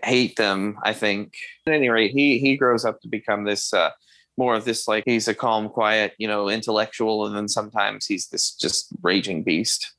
hate 0.04 0.36
them. 0.36 0.78
I 0.84 0.94
think. 0.94 1.34
At 1.68 1.74
any 1.74 1.90
rate, 1.90 2.12
he 2.12 2.40
he 2.40 2.58
grows 2.58 2.86
up 2.86 3.02
to 3.02 3.08
become 3.08 3.44
this. 3.46 3.74
Uh, 3.74 3.92
more 4.38 4.56
of 4.56 4.64
this 4.64 4.88
like 4.88 5.04
he's 5.06 5.28
a 5.28 5.36
calm 5.36 5.68
quiet 5.68 6.14
you 6.18 6.26
know 6.26 6.50
intellectual 6.50 7.28
and 7.28 7.36
then 7.36 7.50
sometimes 7.50 8.08
he's 8.08 8.30
this 8.30 8.56
just 8.56 8.88
raging 9.04 9.44
beast 9.44 9.94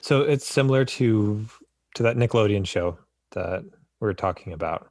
So 0.00 0.22
it's 0.22 0.46
similar 0.46 0.84
to 0.84 1.46
to 1.94 2.02
that 2.02 2.16
Nickelodeon 2.16 2.66
show 2.66 2.98
that 3.32 3.64
we 4.00 4.08
are 4.08 4.14
talking 4.14 4.52
about. 4.52 4.89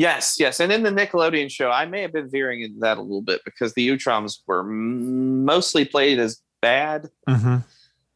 Yes, 0.00 0.36
yes. 0.40 0.60
And 0.60 0.72
in 0.72 0.82
the 0.82 0.88
Nickelodeon 0.88 1.50
show, 1.50 1.70
I 1.70 1.84
may 1.84 2.00
have 2.00 2.14
been 2.14 2.30
veering 2.30 2.62
into 2.62 2.78
that 2.80 2.96
a 2.96 3.02
little 3.02 3.20
bit 3.20 3.42
because 3.44 3.74
the 3.74 3.86
Utroms 3.86 4.38
were 4.46 4.64
mostly 4.64 5.84
played 5.84 6.18
as 6.18 6.40
bad. 6.62 7.10
Mm-hmm. 7.28 7.56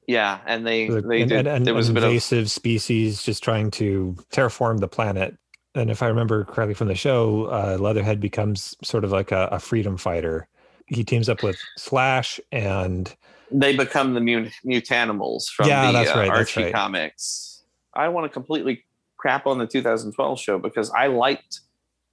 Yeah, 0.07 0.39
and 0.47 0.67
they 0.67 0.89
they 0.89 1.21
an, 1.21 1.29
did. 1.29 1.47
an- 1.47 1.47
an 1.47 1.63
there 1.65 1.75
was 1.75 1.91
a 1.91 1.93
bit 1.93 2.03
of 2.03 2.09
invasive 2.09 2.51
species 2.51 3.23
just 3.23 3.45
trying 3.45 3.71
to 3.73 4.17
terraform 4.33 4.81
the 4.81 4.89
planet. 4.89 5.37
And 5.75 5.91
if 5.91 6.03
I 6.03 6.07
remember 6.07 6.45
correctly 6.47 6.73
from 6.73 6.89
the 6.89 6.95
show, 6.95 7.49
uh, 7.49 7.77
Leatherhead 7.79 8.19
becomes 8.19 8.75
sort 8.83 9.05
of 9.05 9.13
like 9.13 9.31
a, 9.31 9.49
a 9.53 9.59
freedom 9.59 9.99
fighter. 9.99 10.49
He 10.87 11.05
teams 11.05 11.29
up 11.29 11.43
with 11.43 11.59
Slash 11.77 12.41
and 12.51 13.15
they 13.51 13.77
become 13.77 14.15
the 14.15 14.21
mut- 14.23 14.53
mutanimals 14.65 15.49
from 15.51 15.69
Yeah, 15.69 15.89
the 15.89 15.93
that's 15.93 16.17
uh, 16.17 16.19
right, 16.19 16.31
Archie 16.31 16.63
right. 16.65 16.73
comics. 16.75 17.63
I 17.93 18.09
want 18.09 18.25
to 18.25 18.31
completely 18.31 18.87
crap 19.19 19.47
on 19.47 19.59
the 19.59 19.67
2012 19.67 20.41
show 20.41 20.59
because 20.59 20.91
I 20.91 21.09
liked 21.09 21.61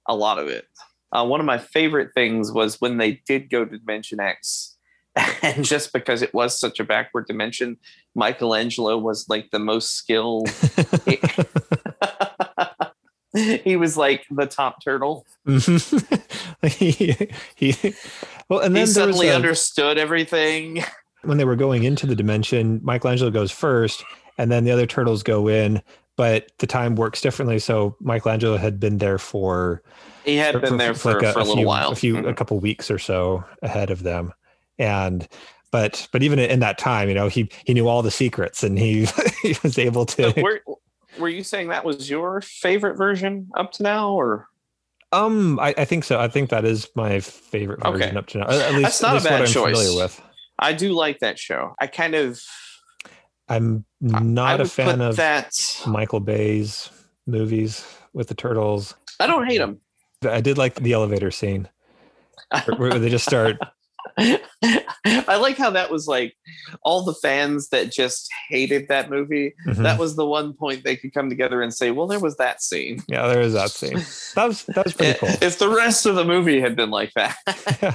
a 0.06 0.14
lot 0.14 0.38
of 0.38 0.48
it. 0.48 0.66
Uh, 1.12 1.24
one 1.26 1.40
of 1.40 1.46
my 1.46 1.58
favorite 1.58 2.10
things 2.14 2.50
was 2.50 2.80
when 2.80 2.96
they 2.96 3.20
did 3.26 3.50
go 3.50 3.64
to 3.64 3.78
Dimension 3.78 4.18
X, 4.20 4.76
and 5.42 5.64
just 5.64 5.92
because 5.92 6.22
it 6.22 6.32
was 6.32 6.58
such 6.58 6.80
a 6.80 6.84
backward 6.84 7.26
dimension, 7.26 7.76
Michelangelo 8.14 8.96
was 8.96 9.28
like 9.28 9.50
the 9.50 9.58
most 9.58 9.92
skilled. 9.92 10.48
he 13.64 13.76
was 13.76 13.96
like 13.96 14.24
the 14.30 14.46
top 14.46 14.82
turtle. 14.82 15.26
he, 16.66 17.16
he, 17.56 17.94
well, 18.48 18.60
and 18.60 18.74
then 18.74 18.82
was 18.82 18.94
suddenly 18.94 19.28
a- 19.28 19.34
understood 19.34 19.98
everything. 19.98 20.82
when 21.22 21.38
they 21.38 21.44
were 21.44 21.56
going 21.56 21.84
into 21.84 22.06
the 22.06 22.16
dimension, 22.16 22.80
Michelangelo 22.82 23.30
goes 23.30 23.50
first, 23.50 24.04
and 24.38 24.50
then 24.50 24.64
the 24.64 24.70
other 24.70 24.86
turtles 24.86 25.22
go 25.22 25.48
in. 25.48 25.82
But 26.16 26.52
the 26.58 26.66
time 26.66 26.94
works 26.94 27.20
differently, 27.20 27.58
so 27.58 27.96
Michelangelo 28.00 28.56
had 28.58 28.78
been 28.78 28.98
there 28.98 29.18
for 29.18 29.82
He 30.24 30.36
had 30.36 30.60
been 30.60 30.76
there 30.76 30.92
for, 30.94 31.20
like 31.20 31.32
for 31.32 31.40
a, 31.40 31.42
little 31.44 31.56
few, 31.56 31.66
while. 31.66 31.92
a 31.92 31.96
few, 31.96 32.14
Mhm. 32.16 32.28
a 32.28 32.34
couple 32.34 32.58
weeks 32.60 32.90
or 32.90 32.98
so 32.98 33.42
ahead 33.62 33.90
of 33.90 34.02
them, 34.02 34.32
and 34.78 35.26
but 35.70 36.06
but 36.12 36.22
even 36.22 36.38
in 36.38 36.60
that 36.60 36.76
time, 36.76 37.08
you 37.08 37.14
know, 37.14 37.28
he 37.28 37.48
he 37.64 37.72
knew 37.72 37.88
all 37.88 38.02
the 38.02 38.10
secrets, 38.10 38.62
and 38.62 38.78
he 38.78 39.06
he 39.42 39.56
was 39.62 39.78
able 39.78 40.04
to. 40.06 40.32
So 40.34 40.42
were, 40.42 40.60
were 41.18 41.28
you 41.30 41.42
saying 41.42 41.68
that 41.68 41.84
was 41.84 42.10
your 42.10 42.42
favorite 42.42 42.96
version 42.98 43.48
up 43.56 43.72
to 43.72 43.82
now, 43.82 44.10
or 44.12 44.48
um, 45.12 45.58
I, 45.60 45.74
I 45.78 45.84
think 45.86 46.04
so. 46.04 46.20
I 46.20 46.28
think 46.28 46.50
that 46.50 46.64
is 46.66 46.88
my 46.94 47.20
favorite 47.20 47.82
version 47.82 48.02
Okay. 48.10 48.16
up 48.18 48.26
to 48.28 48.38
now. 48.38 48.48
At 48.48 48.72
least, 48.74 48.82
That's 48.82 49.02
not 49.02 49.16
at 49.16 49.20
a 49.22 49.24
bad 49.24 49.32
what 49.40 49.48
I'm 49.48 49.52
choice. 49.52 49.78
familiar 49.78 50.02
with. 50.04 50.20
I 50.58 50.72
do 50.74 50.92
like 50.92 51.18
that 51.20 51.38
show. 51.38 51.74
I 51.80 51.86
kind 51.86 52.14
of 52.14 52.40
I'm 53.52 53.84
not 54.00 54.60
a 54.60 54.64
fan 54.64 55.00
of 55.00 55.16
that. 55.16 55.52
Michael 55.86 56.20
Bay's 56.20 56.90
movies 57.26 57.86
with 58.12 58.28
the 58.28 58.34
turtles. 58.34 58.94
I 59.20 59.26
don't 59.26 59.46
hate 59.46 59.60
him. 59.60 59.80
I 60.28 60.40
did 60.40 60.58
like 60.58 60.76
the 60.76 60.92
elevator 60.92 61.30
scene 61.30 61.68
where, 62.76 62.98
they 62.98 63.08
just 63.10 63.26
start. 63.26 63.58
I 64.18 65.36
like 65.36 65.56
how 65.56 65.70
that 65.70 65.90
was 65.90 66.06
like 66.06 66.34
all 66.82 67.04
the 67.04 67.14
fans 67.14 67.68
that 67.68 67.90
just 67.92 68.28
hated 68.48 68.88
that 68.88 69.10
movie. 69.10 69.54
Mhm. 69.66 69.82
That 69.82 69.98
was 69.98 70.16
the 70.16 70.26
one 70.26 70.52
point 70.54 70.84
they 70.84 70.96
could 70.96 71.14
come 71.14 71.28
together 71.28 71.62
and 71.62 71.72
say, 71.72 71.90
"Well, 71.90 72.06
there 72.06 72.20
was 72.20 72.36
that 72.36 72.62
scene." 72.62 73.02
yeah, 73.08 73.26
there 73.26 73.40
is 73.40 73.54
that 73.54 73.70
scene. 73.70 73.98
That 74.34 74.48
was 74.48 74.64
that 74.64 74.84
was 74.84 74.94
pretty 74.94 75.18
cool. 75.18 75.30
If 75.40 75.58
the 75.58 75.68
rest 75.68 76.06
of 76.06 76.14
the 76.14 76.24
movie 76.24 76.60
had 76.60 76.76
been 76.76 76.90
like 76.90 77.12
that, 77.14 77.36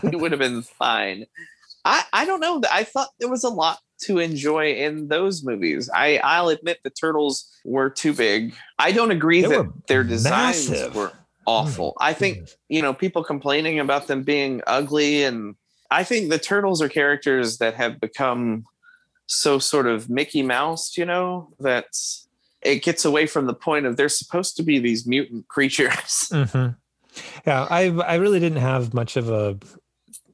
it 0.04 0.20
would 0.20 0.32
have 0.32 0.40
been 0.40 0.64
fine. 0.64 1.26
I, 1.86 2.04
I 2.12 2.26
don't 2.26 2.40
know. 2.42 2.62
I 2.72 2.84
thought 2.84 3.10
there 3.20 3.30
was 3.30 3.44
a 3.44 3.50
lot 3.50 3.80
to 4.02 4.20
enjoy 4.20 4.74
in 4.74 5.08
those 5.08 5.44
movies. 5.44 5.90
I, 5.94 6.18
I'll 6.24 6.50
admit 6.50 6.80
the 6.84 6.90
turtles 6.90 7.50
were 7.66 7.90
too 7.90 8.14
big. 8.14 8.54
I 8.80 8.92
don't 8.92 9.12
agree 9.12 9.42
They 9.42 9.50
that 9.50 9.72
their 9.88 10.04
designs 10.04 10.70
massive. 10.70 10.96
were 10.96 11.14
awful. 11.46 11.94
I 12.00 12.14
think, 12.14 12.50
you 12.70 12.82
know, 12.82 12.94
people 12.94 13.24
complaining 13.24 13.80
about 13.80 14.08
them 14.08 14.24
being 14.24 14.62
ugly 14.68 15.24
and 15.24 15.56
I 15.90 16.04
think 16.04 16.30
the 16.30 16.38
turtles 16.40 16.82
are 16.82 16.90
characters 16.90 17.60
that 17.60 17.74
have 17.76 18.02
become 18.02 18.66
so 19.26 19.58
sort 19.58 19.88
of 19.88 20.10
Mickey 20.10 20.42
Mouse, 20.44 20.98
you 20.98 21.06
know, 21.06 21.50
that 21.60 21.86
it 22.62 22.84
gets 22.84 23.06
away 23.06 23.26
from 23.26 23.46
the 23.46 23.54
point 23.54 23.86
of 23.86 23.96
they're 23.96 24.10
supposed 24.10 24.58
to 24.58 24.64
be 24.64 24.80
these 24.80 25.08
mutant 25.08 25.48
creatures. 25.50 26.30
Mhm. 26.32 26.76
Yeah, 27.48 27.66
I 27.70 27.86
I 27.90 28.16
really 28.16 28.40
didn't 28.40 28.62
have 28.62 28.94
much 28.94 29.16
of 29.18 29.30
a 29.30 29.58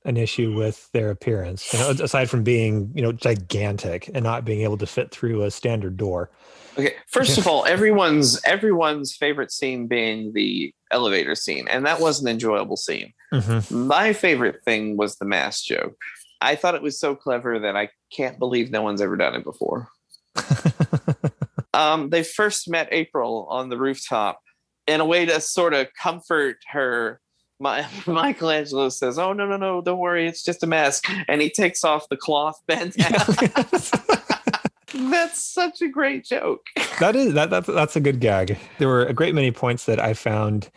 an 0.06 0.18
issue 0.18 0.54
with 0.54 0.92
their 0.92 1.10
appearance, 1.10 1.72
you 1.74 1.80
know, 1.80 1.92
aside 1.92 2.30
from 2.30 2.44
being 2.44 2.92
you 2.94 3.02
know 3.02 3.12
gigantic 3.12 4.10
and 4.14 4.24
not 4.24 4.46
being 4.46 4.62
able 4.62 4.78
to 4.78 4.86
fit 4.86 5.12
through 5.12 5.44
a 5.44 5.52
standard 5.52 5.98
door. 5.98 6.30
Okay, 6.78 6.96
first 7.08 7.38
of 7.38 7.48
all, 7.48 7.66
everyone's 7.66 8.42
everyone's 8.46 9.16
favorite 9.16 9.52
scene 9.52 9.88
being 9.88 10.34
the 10.34 10.74
elevator 10.92 11.36
scene, 11.36 11.68
and 11.68 11.86
that 11.86 12.00
was 12.00 12.22
an 12.22 12.28
enjoyable 12.28 12.78
scene. 12.78 13.14
Mm-hmm. 13.34 13.88
My 13.88 14.14
favorite 14.14 14.64
thing 14.64 14.98
was 14.98 15.18
the 15.18 15.26
mask 15.26 15.66
joke. 15.66 15.96
I 16.42 16.56
thought 16.56 16.76
it 16.76 16.82
was 16.82 17.00
so 17.00 17.16
clever 17.16 17.60
that 17.60 17.78
I 17.78 17.90
can't 18.12 18.38
believe 18.38 18.70
no 18.70 18.82
one's 18.82 19.02
ever 19.02 19.16
done 19.16 19.36
it 19.36 19.44
before. 19.44 19.88
um, 21.74 22.10
they 22.10 22.24
first 22.24 22.70
met 22.70 22.90
April 22.92 23.48
on 23.50 23.70
the 23.70 23.78
rooftop 23.78 24.40
in 24.86 25.00
a 25.00 25.06
way 25.06 25.26
to 25.26 25.40
sort 25.40 25.74
of 25.74 25.88
comfort 26.02 26.58
her. 26.72 27.20
My, 27.64 27.88
Michelangelo 28.06 28.90
says, 28.90 29.18
"Oh 29.18 29.32
no, 29.32 29.48
no, 29.48 29.56
no! 29.56 29.82
Don't 29.82 29.98
worry, 29.98 30.28
it's 30.28 30.44
just 30.44 30.62
a 30.64 30.68
mask." 30.68 31.10
And 31.30 31.42
he 31.42 31.50
takes 31.50 31.84
off 31.84 32.10
the 32.10 32.18
cloth 32.18 32.62
bandana. 32.68 33.26
That's 35.10 35.42
such 35.42 35.82
a 35.82 35.88
great 35.88 36.26
joke. 36.26 36.68
that 37.00 37.16
is 37.16 37.34
that, 37.34 37.50
that 37.50 37.66
that's 37.66 37.96
a 37.96 38.02
good 38.02 38.20
gag. 38.20 38.60
There 38.78 38.88
were 38.88 39.06
a 39.06 39.14
great 39.14 39.34
many 39.34 39.50
points 39.52 39.86
that 39.86 40.00
I 40.00 40.14
found 40.14 40.70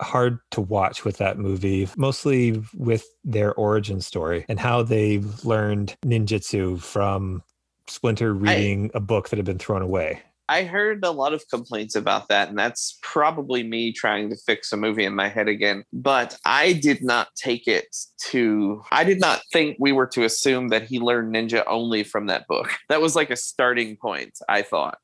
hard 0.00 0.38
to 0.52 0.60
watch 0.60 1.04
with 1.04 1.18
that 1.18 1.38
movie, 1.38 1.86
mostly 1.96 2.60
with 2.74 3.04
their 3.22 3.54
origin 3.54 4.00
story 4.00 4.46
and 4.48 4.58
how 4.58 4.82
they 4.82 5.20
learned 5.44 5.96
ninjutsu 6.04 6.80
from 6.80 7.42
Splinter 7.86 8.32
reading 8.32 8.90
I, 8.94 8.98
a 8.98 9.00
book 9.00 9.28
that 9.28 9.36
had 9.36 9.46
been 9.46 9.58
thrown 9.58 9.82
away. 9.82 10.22
I 10.50 10.64
heard 10.64 11.04
a 11.04 11.12
lot 11.12 11.32
of 11.32 11.48
complaints 11.48 11.94
about 11.94 12.26
that, 12.28 12.48
and 12.48 12.58
that's 12.58 12.98
probably 13.02 13.62
me 13.62 13.92
trying 13.92 14.30
to 14.30 14.36
fix 14.36 14.72
a 14.72 14.76
movie 14.76 15.04
in 15.04 15.14
my 15.14 15.28
head 15.28 15.46
again. 15.46 15.84
But 15.92 16.36
I 16.44 16.72
did 16.72 17.04
not 17.04 17.28
take 17.36 17.68
it 17.68 17.86
to, 18.30 18.82
I 18.90 19.04
did 19.04 19.20
not 19.20 19.42
think 19.52 19.76
we 19.78 19.92
were 19.92 20.08
to 20.08 20.24
assume 20.24 20.68
that 20.70 20.82
he 20.82 20.98
learned 20.98 21.32
ninja 21.32 21.62
only 21.68 22.02
from 22.02 22.26
that 22.26 22.48
book. 22.48 22.68
That 22.88 23.00
was 23.00 23.14
like 23.14 23.30
a 23.30 23.36
starting 23.36 23.96
point, 23.96 24.36
I 24.48 24.62
thought. 24.62 24.98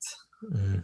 Mm. 0.52 0.82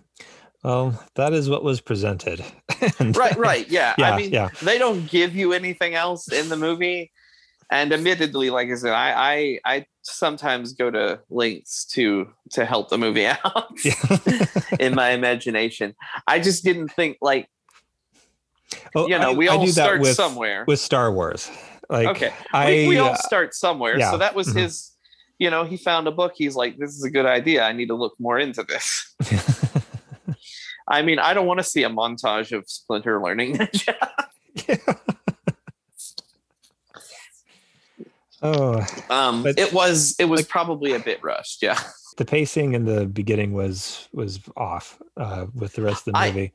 Well, 0.62 1.04
that 1.16 1.32
is 1.32 1.50
what 1.50 1.64
was 1.64 1.80
presented. 1.80 2.44
right, 3.00 3.36
right. 3.36 3.68
Yeah. 3.68 3.96
yeah 3.98 4.12
I 4.12 4.16
mean, 4.16 4.30
yeah. 4.30 4.50
they 4.62 4.78
don't 4.78 5.10
give 5.10 5.34
you 5.34 5.52
anything 5.52 5.96
else 5.96 6.30
in 6.30 6.48
the 6.48 6.56
movie. 6.56 7.10
And 7.72 7.92
admittedly, 7.92 8.50
like 8.50 8.68
I 8.68 8.74
said, 8.76 8.92
I, 8.92 9.10
I, 9.12 9.58
I 9.64 9.86
sometimes 10.02 10.72
go 10.72 10.90
to 10.90 11.20
lengths 11.30 11.84
to 11.84 12.28
to 12.50 12.64
help 12.64 12.90
the 12.90 12.98
movie 12.98 13.26
out 13.44 13.72
in 14.78 14.94
my 14.94 15.10
imagination. 15.10 15.94
I 16.26 16.40
just 16.40 16.64
didn't 16.64 16.88
think 16.88 17.18
like 17.20 17.48
well, 18.94 19.08
you 19.08 19.18
know, 19.18 19.30
I, 19.30 19.34
we 19.34 19.48
all 19.48 19.66
start 19.66 20.00
with, 20.00 20.14
somewhere 20.14 20.64
with 20.66 20.80
Star 20.80 21.12
Wars. 21.12 21.50
Like 21.88 22.08
okay, 22.08 22.32
I, 22.52 22.66
we, 22.66 22.88
we 22.88 22.98
all 22.98 23.10
uh, 23.10 23.16
start 23.16 23.54
somewhere. 23.54 23.98
Yeah. 23.98 24.10
So 24.10 24.18
that 24.18 24.34
was 24.34 24.48
mm-hmm. 24.48 24.58
his. 24.58 24.88
You 25.38 25.50
know, 25.50 25.64
he 25.64 25.76
found 25.76 26.06
a 26.06 26.12
book. 26.12 26.34
He's 26.36 26.54
like, 26.54 26.78
"This 26.78 26.90
is 26.90 27.02
a 27.02 27.10
good 27.10 27.26
idea. 27.26 27.64
I 27.64 27.72
need 27.72 27.88
to 27.88 27.94
look 27.94 28.14
more 28.20 28.38
into 28.38 28.62
this." 28.62 29.14
I 30.88 31.02
mean, 31.02 31.18
I 31.18 31.34
don't 31.34 31.46
want 31.46 31.58
to 31.58 31.64
see 31.64 31.82
a 31.82 31.90
montage 31.90 32.56
of 32.56 32.68
Splinter 32.68 33.20
learning 33.20 33.56
ninja. 33.56 34.98
Oh, 38.42 38.84
um, 39.08 39.46
it 39.46 39.72
was 39.72 40.16
it 40.18 40.24
was 40.24 40.40
like, 40.40 40.48
probably 40.48 40.92
a 40.92 40.98
bit 40.98 41.22
rushed. 41.22 41.62
Yeah, 41.62 41.78
the 42.16 42.24
pacing 42.24 42.74
in 42.74 42.84
the 42.84 43.06
beginning 43.06 43.52
was 43.52 44.08
was 44.12 44.40
off 44.56 45.00
uh, 45.16 45.46
with 45.54 45.74
the 45.74 45.82
rest 45.82 46.08
of 46.08 46.14
the 46.14 46.26
movie. 46.26 46.52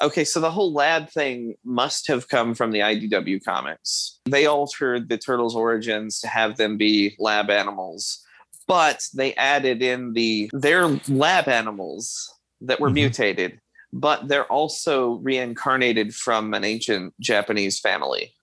I, 0.00 0.04
okay, 0.04 0.24
so 0.24 0.40
the 0.40 0.50
whole 0.50 0.74
lab 0.74 1.08
thing 1.08 1.54
must 1.64 2.06
have 2.08 2.28
come 2.28 2.54
from 2.54 2.70
the 2.70 2.80
IDW 2.80 3.42
comics. 3.42 4.18
They 4.26 4.44
altered 4.44 5.08
the 5.08 5.16
turtles' 5.16 5.56
origins 5.56 6.20
to 6.20 6.28
have 6.28 6.58
them 6.58 6.76
be 6.76 7.16
lab 7.18 7.48
animals, 7.48 8.22
but 8.66 9.02
they 9.14 9.34
added 9.34 9.82
in 9.82 10.12
the 10.12 10.50
their 10.52 10.86
lab 11.08 11.48
animals 11.48 12.30
that 12.60 12.78
were 12.78 12.88
mm-hmm. 12.88 12.94
mutated, 12.94 13.58
but 13.90 14.28
they're 14.28 14.52
also 14.52 15.12
reincarnated 15.22 16.14
from 16.14 16.52
an 16.52 16.64
ancient 16.64 17.14
Japanese 17.20 17.80
family. 17.80 18.34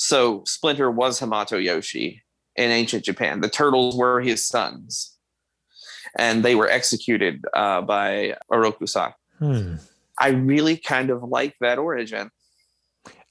So 0.00 0.42
Splinter 0.46 0.90
was 0.90 1.20
Hamato 1.20 1.62
Yoshi 1.62 2.22
in 2.56 2.70
ancient 2.70 3.04
Japan. 3.04 3.42
The 3.42 3.50
turtles 3.50 3.98
were 3.98 4.22
his 4.22 4.46
sons, 4.46 5.14
and 6.16 6.42
they 6.42 6.54
were 6.54 6.70
executed 6.70 7.44
uh, 7.52 7.82
by 7.82 8.38
Oroku 8.50 8.88
Hmm. 9.38 9.74
I 10.18 10.28
really 10.28 10.78
kind 10.78 11.10
of 11.10 11.22
like 11.22 11.54
that 11.60 11.78
origin. 11.78 12.30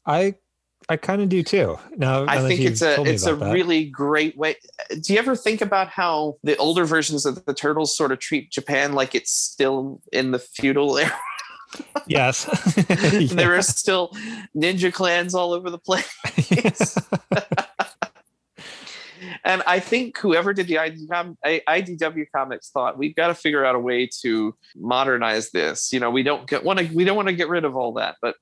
I 0.05 0.35
I 0.89 0.97
kind 0.97 1.23
of 1.23 1.29
do 1.29 1.41
too. 1.41 1.79
Now 1.97 2.25
I 2.27 2.47
think 2.47 2.61
it's 2.61 2.83
a 2.83 3.01
it's 3.01 3.25
a 3.25 3.33
that. 3.35 3.51
really 3.51 3.85
great 3.85 4.37
way. 4.37 4.55
Do 5.01 5.11
you 5.11 5.17
ever 5.17 5.35
think 5.35 5.61
about 5.61 5.87
how 5.87 6.37
the 6.43 6.55
older 6.57 6.85
versions 6.85 7.25
of 7.25 7.43
the 7.45 7.53
turtles 7.55 7.97
sort 7.97 8.11
of 8.11 8.19
treat 8.19 8.51
Japan 8.51 8.93
like 8.93 9.15
it's 9.15 9.31
still 9.31 10.01
in 10.13 10.31
the 10.31 10.39
feudal 10.39 10.97
era? 10.99 11.11
yes. 12.07 12.47
yeah. 12.89 13.19
There 13.31 13.55
are 13.55 13.61
still 13.61 14.09
ninja 14.55 14.91
clans 14.93 15.35
all 15.35 15.53
over 15.53 15.69
the 15.69 15.77
place. 15.77 16.09
and 19.43 19.63
I 19.65 19.79
think 19.79 20.17
whoever 20.17 20.53
did 20.53 20.67
the 20.67 20.75
IDW 20.75 22.25
comics 22.35 22.69
thought 22.69 22.97
we've 22.97 23.15
got 23.15 23.27
to 23.27 23.35
figure 23.35 23.65
out 23.65 23.75
a 23.75 23.79
way 23.79 24.09
to 24.21 24.55
modernize 24.75 25.51
this. 25.51 25.91
You 25.91 25.99
know, 25.99 26.09
we 26.09 26.23
don't 26.23 26.47
get 26.47 26.63
want 26.63 26.79
to 26.79 26.85
we 26.93 27.03
don't 27.03 27.15
want 27.15 27.27
to 27.27 27.33
get 27.33 27.49
rid 27.49 27.65
of 27.65 27.75
all 27.75 27.93
that. 27.93 28.15
But 28.21 28.35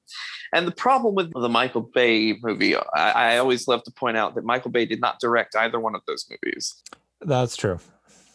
and 0.53 0.67
the 0.67 0.71
problem 0.71 1.15
with 1.15 1.31
the 1.33 1.49
Michael 1.49 1.89
Bay 1.93 2.37
movie, 2.41 2.75
I, 2.75 3.11
I 3.11 3.37
always 3.37 3.67
love 3.67 3.83
to 3.83 3.91
point 3.91 4.17
out 4.17 4.35
that 4.35 4.45
Michael 4.45 4.71
Bay 4.71 4.85
did 4.85 5.01
not 5.01 5.19
direct 5.19 5.55
either 5.55 5.79
one 5.79 5.95
of 5.95 6.01
those 6.07 6.25
movies. 6.29 6.81
That's 7.21 7.55
true. 7.55 7.79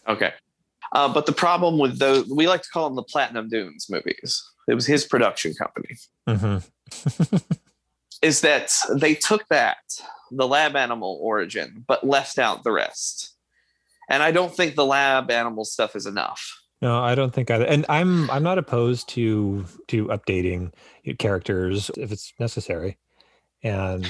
Okay. 0.09 0.33
Uh, 0.94 1.12
but 1.12 1.27
the 1.27 1.33
problem 1.33 1.79
with 1.79 1.98
those, 1.98 2.29
we 2.29 2.48
like 2.48 2.62
to 2.62 2.68
call 2.68 2.88
them 2.88 2.96
the 2.96 3.03
Platinum 3.03 3.48
Dunes 3.48 3.88
movies. 3.88 4.42
It 4.68 4.75
was 4.75 4.87
his 4.87 5.05
production 5.07 5.55
company. 5.55 5.96
Mm-hmm. 6.29 7.37
is 8.23 8.41
that 8.41 8.73
they 8.95 9.15
took 9.15 9.47
that, 9.49 9.79
the 10.31 10.47
lab 10.47 10.77
animal 10.77 11.19
origin, 11.21 11.85
but 11.87 12.07
left 12.07 12.39
out 12.39 12.65
the 12.65 12.73
rest. 12.73 13.35
And 14.09 14.23
I 14.23 14.31
don't 14.31 14.55
think 14.55 14.75
the 14.75 14.87
lab 14.87 15.31
animal 15.31 15.65
stuff 15.65 15.97
is 15.97 16.07
enough. 16.07 16.63
No, 16.81 17.01
I 17.01 17.15
don't 17.15 17.33
think 17.33 17.51
either. 17.51 17.65
And 17.65 17.87
I'm 17.89 18.29
I'm 18.31 18.43
not 18.43 18.59
opposed 18.59 19.09
to 19.11 19.65
to 19.89 20.07
updating 20.07 20.73
characters 21.19 21.91
if 21.97 22.11
it's 22.11 22.33
necessary. 22.41 22.99
And 23.63 24.07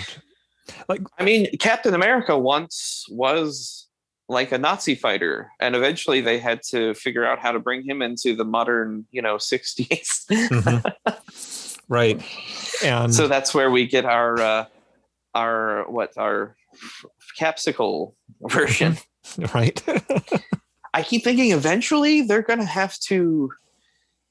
like 0.88 1.02
I 1.18 1.24
mean, 1.24 1.48
Captain 1.58 1.94
America 1.94 2.36
once 2.38 3.04
was 3.10 3.88
like 4.28 4.52
a 4.52 4.58
Nazi 4.58 4.94
fighter, 4.94 5.50
and 5.60 5.76
eventually 5.76 6.22
they 6.22 6.38
had 6.38 6.62
to 6.70 6.94
figure 6.94 7.26
out 7.26 7.38
how 7.38 7.52
to 7.52 7.60
bring 7.60 7.84
him 7.84 8.00
into 8.00 8.34
the 8.34 8.44
modern, 8.44 9.04
you 9.10 9.20
know, 9.20 9.36
60s. 9.36 10.26
mm-hmm. 10.30 11.10
Right, 11.92 12.22
and 12.82 13.14
so 13.14 13.28
that's 13.28 13.52
where 13.52 13.70
we 13.70 13.86
get 13.86 14.06
our 14.06 14.40
uh, 14.40 14.64
our 15.34 15.84
what 15.90 16.16
our 16.16 16.56
capsicle 17.38 18.14
version. 18.40 18.96
Right. 19.54 19.80
I 20.94 21.04
keep 21.04 21.22
thinking 21.22 21.52
eventually 21.52 22.22
they're 22.22 22.42
going 22.42 22.58
to 22.58 22.64
have 22.64 22.98
to, 23.06 23.52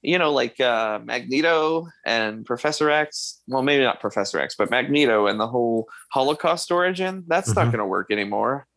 you 0.01 0.19
know, 0.19 0.33
like 0.33 0.59
uh, 0.59 0.99
Magneto 1.01 1.87
and 2.05 2.45
Professor 2.45 2.89
X. 2.89 3.41
Well, 3.47 3.61
maybe 3.61 3.85
not 3.85 4.01
Professor 4.01 4.37
X, 4.37 4.55
but 4.57 4.69
Magneto 4.69 5.27
and 5.27 5.39
the 5.39 5.47
whole 5.47 5.87
Holocaust 6.11 6.73
origin. 6.73 7.23
That's 7.25 7.51
mm-hmm. 7.51 7.59
not 7.59 7.65
going 7.67 7.79
to 7.79 7.85
work 7.85 8.11
anymore. 8.11 8.67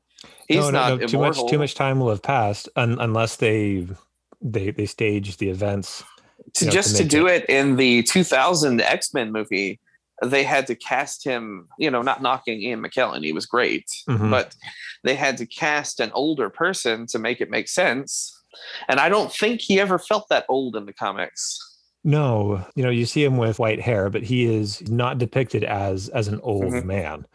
He's 0.47 0.59
no, 0.59 0.67
no, 0.67 0.71
not 0.71 1.01
no, 1.01 1.07
too 1.09 1.19
much. 1.19 1.51
Too 1.51 1.59
much 1.59 1.75
time 1.75 1.99
will 1.99 2.11
have 2.11 2.23
passed 2.23 2.69
un- 2.77 2.99
unless 3.01 3.35
they 3.37 3.89
they 4.41 4.71
they 4.71 4.87
stage 4.87 5.39
the 5.39 5.51
events. 5.51 6.05
To 6.55 6.65
know, 6.67 6.71
just 6.71 6.97
to, 6.97 7.03
to 7.03 7.09
do 7.09 7.27
it. 7.27 7.45
it 7.45 7.51
in 7.51 7.77
the 7.77 8.03
2000 8.05 8.81
X 8.81 9.13
Men 9.15 9.33
movie, 9.33 9.81
they 10.23 10.45
had 10.45 10.67
to 10.69 10.75
cast 10.75 11.25
him. 11.25 11.69
You 11.79 11.91
know, 11.91 12.03
not 12.03 12.23
knocking 12.23 12.61
Ian 12.61 12.83
McKellen, 12.83 13.25
he 13.25 13.33
was 13.33 13.47
great, 13.47 13.87
mm-hmm. 14.09 14.31
but 14.31 14.55
they 15.03 15.15
had 15.15 15.37
to 15.39 15.47
cast 15.47 16.01
an 16.01 16.11
older 16.15 16.51
person 16.51 17.07
to 17.09 17.19
make 17.19 17.41
it 17.41 17.51
make 17.51 17.69
sense. 17.69 18.31
And 18.89 19.01
I 19.01 19.09
don't 19.09 19.33
think 19.33 19.61
he 19.61 19.81
ever 19.81 19.99
felt 19.99 20.29
that 20.29 20.47
old 20.49 20.77
in 20.77 20.87
the 20.87 20.93
comics. 20.93 21.59
No, 22.05 22.65
you 22.75 22.85
know, 22.85 22.91
you 22.91 23.07
see 23.07 23.25
him 23.25 23.39
with 23.39 23.59
white 23.59 23.81
hair, 23.81 24.11
but 24.11 24.23
he 24.23 24.45
is 24.45 24.87
not 24.89 25.19
depicted 25.19 25.65
as 25.65 26.09
as 26.11 26.29
an 26.29 26.41
old 26.43 26.65
mm-hmm. 26.65 26.87
man. 26.87 27.27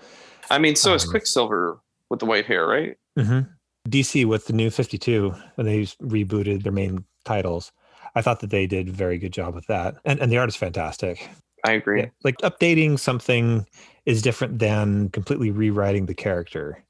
I 0.51 0.59
mean, 0.59 0.75
so 0.75 0.91
um, 0.91 0.95
is 0.95 1.05
Quicksilver 1.05 1.79
with 2.09 2.19
the 2.19 2.25
white 2.25 2.45
hair, 2.45 2.67
right? 2.67 2.97
Mm-hmm. 3.17 3.51
DC 3.89 4.25
with 4.25 4.45
the 4.45 4.53
new 4.53 4.69
52 4.69 5.33
when 5.55 5.65
they 5.65 5.83
rebooted 6.01 6.63
their 6.63 6.71
main 6.71 7.03
titles. 7.25 7.71
I 8.15 8.21
thought 8.21 8.39
that 8.41 8.49
they 8.49 8.67
did 8.67 8.89
a 8.89 8.91
very 8.91 9.17
good 9.17 9.33
job 9.33 9.55
with 9.55 9.67
that. 9.67 9.95
And 10.05 10.19
and 10.19 10.31
the 10.31 10.37
art 10.37 10.49
is 10.49 10.55
fantastic. 10.55 11.29
I 11.65 11.73
agree. 11.73 12.01
Yeah, 12.01 12.09
like 12.23 12.37
updating 12.37 12.97
something 12.97 13.67
is 14.05 14.21
different 14.21 14.59
than 14.59 15.09
completely 15.09 15.51
rewriting 15.51 16.05
the 16.05 16.13
character, 16.13 16.83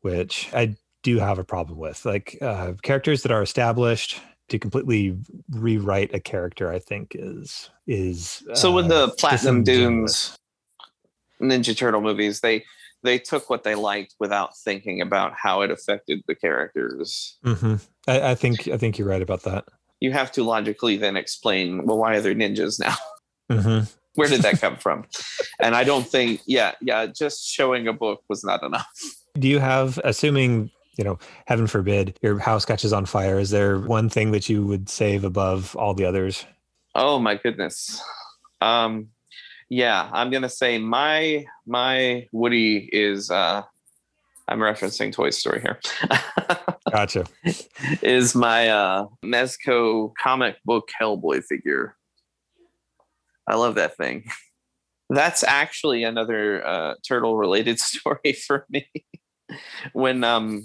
which 0.00 0.48
I 0.52 0.76
do 1.02 1.18
have 1.18 1.38
a 1.38 1.44
problem 1.44 1.78
with. 1.78 2.04
Like 2.04 2.36
uh, 2.42 2.72
characters 2.82 3.22
that 3.22 3.32
are 3.32 3.42
established 3.42 4.20
to 4.48 4.58
completely 4.58 5.16
rewrite 5.50 6.14
a 6.14 6.20
character, 6.20 6.70
I 6.70 6.78
think 6.78 7.12
is 7.14 7.70
is 7.86 8.42
so. 8.54 8.70
Uh, 8.70 8.74
with 8.74 8.88
the 8.88 9.08
Platinum 9.18 9.62
Dunes 9.62 10.36
Ninja 11.40 11.76
Turtle 11.76 12.00
movies, 12.00 12.40
they 12.40 12.64
they 13.02 13.18
took 13.18 13.48
what 13.48 13.62
they 13.62 13.74
liked 13.74 14.14
without 14.18 14.56
thinking 14.56 15.00
about 15.00 15.34
how 15.36 15.60
it 15.60 15.70
affected 15.70 16.22
the 16.26 16.34
characters. 16.34 17.38
hmm 17.44 17.76
I, 18.08 18.30
I 18.32 18.34
think 18.34 18.66
I 18.68 18.76
think 18.76 18.98
you're 18.98 19.08
right 19.08 19.22
about 19.22 19.42
that. 19.42 19.64
You 20.00 20.12
have 20.12 20.32
to 20.32 20.42
logically 20.42 20.96
then 20.96 21.16
explain, 21.16 21.86
well, 21.86 21.98
why 21.98 22.16
are 22.16 22.20
there 22.20 22.34
ninjas 22.34 22.78
now? 22.80 22.96
hmm 23.50 23.80
Where 24.14 24.28
did 24.28 24.42
that 24.42 24.60
come 24.60 24.76
from? 24.76 25.04
And 25.60 25.74
I 25.74 25.84
don't 25.84 26.06
think, 26.06 26.40
yeah, 26.46 26.72
yeah, 26.80 27.06
just 27.06 27.46
showing 27.48 27.88
a 27.88 27.92
book 27.92 28.22
was 28.28 28.44
not 28.44 28.62
enough. 28.62 28.88
Do 29.38 29.48
you 29.48 29.58
have, 29.58 29.98
assuming 30.04 30.70
you 30.96 31.04
know, 31.04 31.18
heaven 31.46 31.66
forbid, 31.66 32.18
your 32.22 32.38
house 32.38 32.64
catches 32.64 32.92
on 32.92 33.06
fire? 33.06 33.38
Is 33.38 33.50
there 33.50 33.78
one 33.78 34.08
thing 34.08 34.32
that 34.32 34.48
you 34.48 34.64
would 34.66 34.88
save 34.88 35.24
above 35.24 35.74
all 35.76 35.94
the 35.94 36.04
others? 36.04 36.44
Oh 36.94 37.18
my 37.18 37.34
goodness. 37.34 38.00
Um, 38.60 39.08
yeah, 39.68 40.08
I'm 40.12 40.30
gonna 40.30 40.48
say 40.48 40.78
my 40.78 41.46
my 41.66 42.28
Woody 42.32 42.88
is. 42.92 43.30
Uh, 43.30 43.62
I'm 44.48 44.58
referencing 44.58 45.12
Toy 45.12 45.30
Story 45.30 45.60
here. 45.62 45.80
Gotcha. 46.90 47.24
is 48.02 48.34
my 48.34 48.68
uh, 48.68 49.06
Mezco 49.24 50.12
comic 50.22 50.56
book 50.64 50.88
Hellboy 51.00 51.42
figure. 51.44 51.96
I 53.48 53.56
love 53.56 53.74
that 53.76 53.96
thing. 53.96 54.24
That's 55.10 55.42
actually 55.44 56.04
another 56.04 56.66
uh, 56.66 56.94
turtle 57.06 57.36
related 57.36 57.78
story 57.80 58.32
for 58.32 58.66
me. 58.70 58.86
when 59.92 60.24
um, 60.24 60.62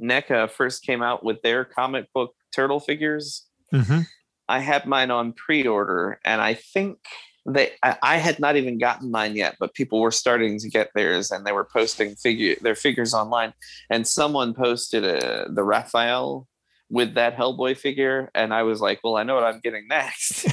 NECA 0.00 0.50
first 0.50 0.82
came 0.84 1.02
out 1.02 1.24
with 1.24 1.42
their 1.42 1.64
comic 1.64 2.06
book 2.14 2.34
turtle 2.54 2.80
figures, 2.80 3.46
hmm 3.70 4.00
I 4.48 4.58
had 4.58 4.84
mine 4.84 5.10
on 5.10 5.32
pre-order, 5.32 6.20
and 6.26 6.42
I 6.42 6.54
think 6.54 6.98
they 7.46 7.72
I, 7.82 7.96
I 8.02 8.16
had 8.18 8.38
not 8.38 8.56
even 8.56 8.78
gotten 8.78 9.10
mine 9.10 9.36
yet, 9.36 9.56
but 9.58 9.74
people 9.74 10.00
were 10.00 10.10
starting 10.10 10.58
to 10.58 10.68
get 10.68 10.90
theirs, 10.94 11.30
and 11.30 11.44
they 11.44 11.52
were 11.52 11.64
posting 11.64 12.14
figure 12.14 12.56
their 12.60 12.74
figures 12.74 13.14
online. 13.14 13.52
And 13.90 14.06
someone 14.06 14.54
posted 14.54 15.04
a, 15.04 15.48
the 15.50 15.64
Raphael 15.64 16.46
with 16.88 17.14
that 17.14 17.36
Hellboy 17.36 17.76
figure, 17.76 18.30
and 18.34 18.54
I 18.54 18.62
was 18.62 18.80
like, 18.80 19.00
"Well, 19.02 19.16
I 19.16 19.22
know 19.22 19.34
what 19.34 19.44
I'm 19.44 19.60
getting 19.60 19.88
next." 19.88 20.46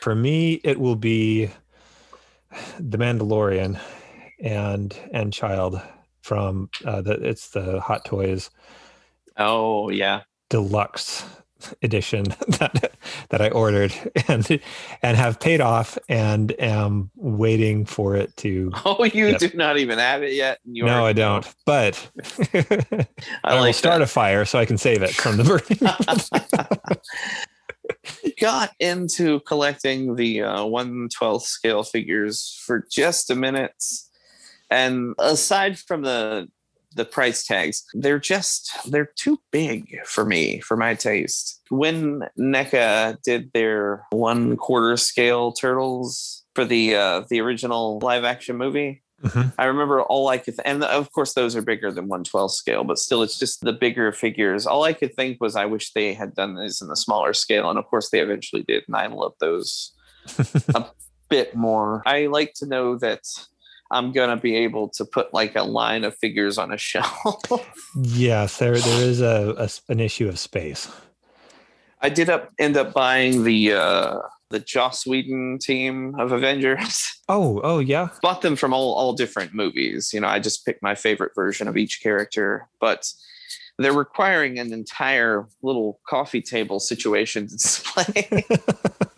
For 0.00 0.14
me, 0.14 0.54
it 0.64 0.80
will 0.80 0.96
be 0.96 1.50
the 2.80 2.98
Mandalorian 2.98 3.80
and 4.40 4.96
and 5.12 5.32
Child 5.32 5.80
from 6.22 6.70
uh, 6.84 7.00
the 7.02 7.12
it's 7.12 7.50
the 7.50 7.80
Hot 7.80 8.04
Toys 8.04 8.50
oh 9.36 9.90
yeah, 9.90 10.22
deluxe 10.48 11.24
edition 11.82 12.24
that 12.48 12.92
that 13.30 13.40
I 13.40 13.48
ordered 13.50 13.92
and 14.28 14.60
and 15.02 15.16
have 15.16 15.40
paid 15.40 15.60
off 15.60 15.98
and 16.08 16.54
am 16.60 17.10
waiting 17.16 17.84
for 17.84 18.16
it 18.16 18.36
to. 18.38 18.70
oh 18.84 19.04
you 19.04 19.36
do 19.38 19.50
not 19.54 19.78
even 19.78 19.98
have 19.98 20.22
it 20.22 20.32
yet. 20.34 20.58
no, 20.64 20.86
I 20.86 20.98
already 20.98 21.20
don't. 21.20 21.54
But 21.66 22.10
I 22.54 23.06
I, 23.44 23.60
will 23.60 23.72
start 23.72 23.98
that. 23.98 24.04
a 24.04 24.06
fire 24.06 24.44
so 24.44 24.58
I 24.58 24.64
can 24.64 24.78
save 24.78 25.02
it 25.02 25.14
from 25.14 25.36
the 25.36 25.44
burning. 25.44 25.78
got 28.40 28.70
into 28.80 29.40
collecting 29.40 30.16
the 30.16 30.42
uh, 30.42 30.60
112th 30.60 31.42
scale 31.42 31.82
figures 31.82 32.60
for 32.64 32.86
just 32.90 33.30
a 33.30 33.34
minute 33.34 33.84
and 34.72 35.14
aside 35.18 35.78
from 35.78 36.02
the 36.02 36.48
the 36.96 37.04
price 37.04 37.46
tags 37.46 37.84
they're 37.94 38.18
just 38.18 38.70
they're 38.90 39.10
too 39.16 39.38
big 39.50 39.98
for 40.04 40.24
me 40.24 40.60
for 40.60 40.76
my 40.76 40.94
taste 40.94 41.60
when 41.70 42.22
NECA 42.38 43.20
did 43.22 43.50
their 43.52 44.04
one 44.10 44.56
quarter 44.56 44.96
scale 44.96 45.52
turtles 45.52 46.44
for 46.54 46.64
the 46.64 46.94
uh, 46.94 47.22
the 47.30 47.40
original 47.40 47.98
live 48.00 48.24
action 48.24 48.56
movie 48.56 49.02
Mhm. 49.22 49.52
I 49.56 49.66
remember 49.66 50.02
all 50.02 50.26
I 50.28 50.38
could, 50.38 50.56
th- 50.56 50.66
and 50.66 50.82
of 50.82 51.12
course 51.12 51.34
those 51.34 51.54
are 51.54 51.62
bigger 51.62 51.92
than 51.92 52.08
112 52.08 52.52
scale, 52.52 52.82
but 52.82 52.98
still, 52.98 53.22
it's 53.22 53.38
just 53.38 53.60
the 53.60 53.72
bigger 53.72 54.10
figures. 54.10 54.66
All 54.66 54.82
I 54.82 54.92
could 54.92 55.14
think 55.14 55.40
was, 55.40 55.54
I 55.54 55.64
wish 55.64 55.92
they 55.92 56.12
had 56.12 56.34
done 56.34 56.56
this 56.56 56.82
in 56.82 56.88
the 56.88 56.96
smaller 56.96 57.32
scale, 57.32 57.70
and 57.70 57.78
of 57.78 57.86
course 57.86 58.10
they 58.10 58.18
eventually 58.18 58.64
did, 58.66 58.82
and 58.88 58.96
I 58.96 59.06
love 59.06 59.34
those 59.38 59.92
a 60.74 60.86
bit 61.28 61.54
more. 61.54 62.02
I 62.04 62.26
like 62.26 62.54
to 62.54 62.66
know 62.66 62.98
that 62.98 63.20
I'm 63.92 64.12
gonna 64.12 64.36
be 64.36 64.56
able 64.56 64.88
to 64.90 65.04
put 65.04 65.32
like 65.32 65.54
a 65.54 65.62
line 65.62 66.04
of 66.04 66.16
figures 66.16 66.58
on 66.58 66.72
a 66.72 66.78
shelf. 66.78 67.42
yes, 68.02 68.58
there 68.58 68.78
there 68.78 69.02
is 69.02 69.20
a, 69.20 69.54
a 69.58 69.68
an 69.92 70.00
issue 70.00 70.28
of 70.28 70.38
space. 70.38 70.90
I 72.00 72.08
did 72.08 72.28
up 72.28 72.50
end 72.58 72.76
up 72.76 72.92
buying 72.92 73.44
the 73.44 73.74
uh, 73.74 74.18
the 74.52 74.60
Joss 74.60 75.06
Whedon 75.06 75.58
team 75.58 76.14
of 76.18 76.30
Avengers. 76.32 77.08
Oh, 77.28 77.62
oh 77.64 77.78
yeah. 77.78 78.08
bought 78.20 78.42
them 78.42 78.56
from 78.56 78.74
all, 78.74 78.92
all 78.92 79.14
different 79.14 79.54
movies. 79.54 80.10
You 80.12 80.20
know, 80.20 80.26
I 80.26 80.38
just 80.38 80.66
picked 80.66 80.82
my 80.82 80.94
favorite 80.94 81.32
version 81.34 81.66
of 81.66 81.78
each 81.78 82.02
character, 82.02 82.68
but 82.78 83.10
they're 83.78 83.92
requiring 83.92 84.58
an 84.58 84.70
entire 84.72 85.46
little 85.62 86.00
coffee 86.06 86.42
table 86.42 86.78
situation 86.78 87.46
to 87.46 87.56
display. 87.56 88.44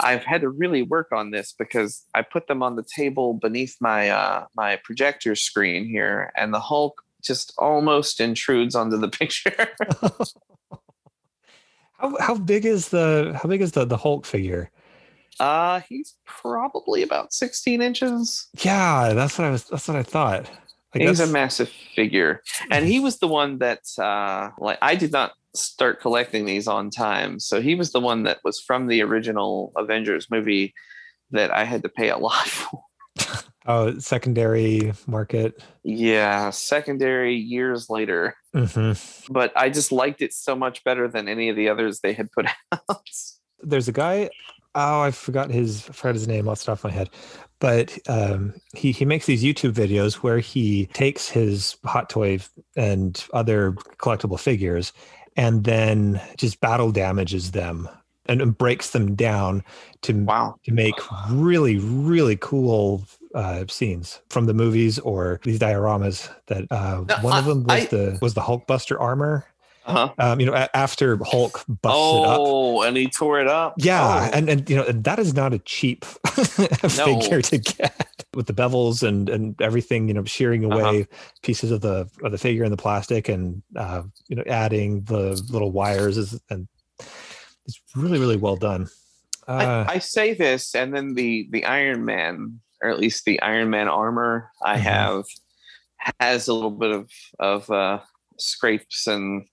I've 0.00 0.24
had 0.24 0.40
to 0.42 0.48
really 0.48 0.82
work 0.82 1.12
on 1.12 1.30
this 1.30 1.54
because 1.58 2.04
I 2.14 2.22
put 2.22 2.46
them 2.46 2.62
on 2.62 2.76
the 2.76 2.84
table 2.84 3.34
beneath 3.34 3.76
my 3.80 4.10
uh, 4.10 4.46
my 4.56 4.76
projector 4.84 5.34
screen 5.34 5.86
here, 5.86 6.32
and 6.36 6.52
the 6.52 6.60
Hulk 6.60 7.02
just 7.22 7.52
almost 7.58 8.20
intrudes 8.20 8.74
onto 8.74 8.96
the 8.96 9.08
picture. 9.20 9.68
How 11.98 12.16
how 12.18 12.34
big 12.34 12.66
is 12.66 12.88
the 12.88 13.38
how 13.40 13.48
big 13.48 13.62
is 13.62 13.72
the 13.72 13.84
the 13.84 13.96
Hulk 13.96 14.26
figure? 14.26 14.70
uh, 15.40 15.80
he's 15.88 16.14
probably 16.26 17.02
about 17.02 17.32
16 17.32 17.80
inches. 17.80 18.48
Yeah, 18.60 19.14
that's 19.14 19.38
what 19.38 19.46
I 19.46 19.50
was. 19.50 19.64
That's 19.64 19.88
what 19.88 19.96
I 19.96 20.02
thought. 20.02 20.50
Like 20.94 21.08
he's 21.08 21.20
a 21.20 21.26
massive 21.26 21.68
figure 21.68 22.42
and 22.70 22.86
he 22.86 23.00
was 23.00 23.18
the 23.18 23.26
one 23.26 23.58
that 23.58 23.80
uh 23.98 24.50
like 24.58 24.78
i 24.80 24.94
did 24.94 25.10
not 25.10 25.32
start 25.54 26.00
collecting 26.00 26.44
these 26.44 26.66
on 26.66 26.90
time 26.90 27.38
so 27.38 27.60
he 27.60 27.74
was 27.74 27.92
the 27.92 28.00
one 28.00 28.24
that 28.24 28.38
was 28.44 28.60
from 28.60 28.86
the 28.86 29.02
original 29.02 29.72
avengers 29.76 30.30
movie 30.30 30.74
that 31.30 31.50
i 31.52 31.64
had 31.64 31.82
to 31.82 31.88
pay 31.88 32.10
a 32.10 32.18
lot 32.18 32.46
for 32.48 32.82
oh 33.66 33.98
secondary 33.98 34.92
market. 35.06 35.62
yeah 35.84 36.50
secondary 36.50 37.34
years 37.36 37.88
later 37.88 38.36
hmm 38.52 38.92
but 39.30 39.52
i 39.56 39.70
just 39.70 39.92
liked 39.92 40.20
it 40.22 40.32
so 40.32 40.54
much 40.56 40.82
better 40.84 41.08
than 41.08 41.28
any 41.28 41.48
of 41.48 41.56
the 41.56 41.68
others 41.68 42.00
they 42.00 42.12
had 42.12 42.30
put 42.32 42.46
out 42.72 43.08
There's 43.62 43.88
a 43.88 43.92
guy. 43.92 44.28
Oh, 44.74 45.00
I 45.02 45.10
forgot 45.12 45.50
his. 45.50 45.88
I 45.88 45.92
forgot 45.92 46.14
his 46.14 46.28
name 46.28 46.48
off 46.48 46.58
the 46.58 46.66
top 46.66 46.78
of 46.78 46.84
my 46.84 46.90
head. 46.90 47.08
But 47.60 47.96
um, 48.08 48.52
he 48.74 48.92
he 48.92 49.04
makes 49.04 49.24
these 49.24 49.42
YouTube 49.42 49.72
videos 49.72 50.16
where 50.16 50.38
he 50.38 50.86
takes 50.92 51.28
his 51.30 51.76
hot 51.84 52.10
toy 52.10 52.40
and 52.76 53.24
other 53.32 53.72
collectible 53.98 54.38
figures, 54.38 54.92
and 55.36 55.64
then 55.64 56.20
just 56.36 56.60
battle 56.60 56.92
damages 56.92 57.50
them 57.52 57.88
and, 58.26 58.40
and 58.40 58.56
breaks 58.56 58.90
them 58.90 59.14
down 59.14 59.62
to 60.02 60.12
wow. 60.24 60.54
to 60.64 60.72
make 60.72 60.94
really 61.30 61.78
really 61.78 62.36
cool 62.40 63.04
uh, 63.34 63.64
scenes 63.68 64.20
from 64.30 64.46
the 64.46 64.54
movies 64.54 64.98
or 65.00 65.40
these 65.42 65.58
dioramas 65.58 66.30
that 66.46 66.70
uh, 66.70 67.02
No, 67.08 67.16
one 67.22 67.36
of 67.38 67.44
them 67.46 67.64
was 67.64 67.82
I- 67.82 67.86
the 67.86 68.18
was 68.22 68.34
the 68.34 68.40
Hulkbuster 68.42 68.98
armor 69.00 69.44
uh-huh. 69.86 70.14
um, 70.18 70.40
you 70.40 70.46
know 70.46 70.54
a- 70.54 70.74
after 70.74 71.18
Hulk 71.22 71.62
busted 71.68 72.20
it 72.22 72.26
up. 72.26 72.38
Oh 72.40 72.82
and 72.82 72.96
he 72.96 73.08
tore 73.08 73.40
it 73.40 73.48
up? 73.48 73.74
Yeah 73.76 74.28
Oh. 74.32 74.36
and 74.36 74.48
and 74.48 74.70
you 74.70 74.76
know 74.76 74.84
that 74.84 75.18
is 75.18 75.34
not 75.34 75.52
a 75.52 75.58
cheap 75.58 76.04
figure 76.28 77.42
to 77.42 77.58
get 77.58 78.03
with 78.34 78.46
the 78.46 78.52
bevels 78.52 79.02
and 79.06 79.28
and 79.28 79.60
everything 79.60 80.08
you 80.08 80.14
know 80.14 80.24
shearing 80.24 80.64
Uh-huh. 80.64 80.74
away 80.74 81.06
pieces 81.42 81.70
of 81.70 81.80
the 81.80 82.08
of 82.22 82.32
the 82.32 82.38
figure 82.38 82.64
and 82.64 82.72
the 82.72 82.76
plastic 82.76 83.28
and 83.28 83.62
uh, 83.76 84.02
you 84.28 84.36
know 84.36 84.44
adding 84.46 85.02
the 85.04 85.40
little 85.50 85.70
wires 85.72 86.16
is 86.16 86.40
and 86.50 86.66
it's 87.66 87.80
really 87.94 88.18
really 88.18 88.36
well 88.36 88.56
done 88.56 88.88
uh, 89.46 89.84
I, 89.86 89.96
I 89.96 89.98
say 89.98 90.32
this, 90.32 90.74
and 90.74 90.94
then 90.96 91.12
the 91.14 91.48
the 91.50 91.66
Iron 91.66 92.04
Man, 92.06 92.60
or 92.82 92.88
at 92.88 92.98
least 92.98 93.26
the 93.26 93.40
Iron 93.42 93.68
Man 93.68 93.88
armor 93.88 94.50
I 94.64 94.78
Mhm. 94.78 94.82
have, 94.82 95.24
has 96.18 96.48
a 96.48 96.54
little 96.54 96.70
bit 96.70 96.90
of 96.92 97.10
of 97.38 97.70
uh, 97.70 98.00
scrapes 98.38 99.06
and 99.06 99.44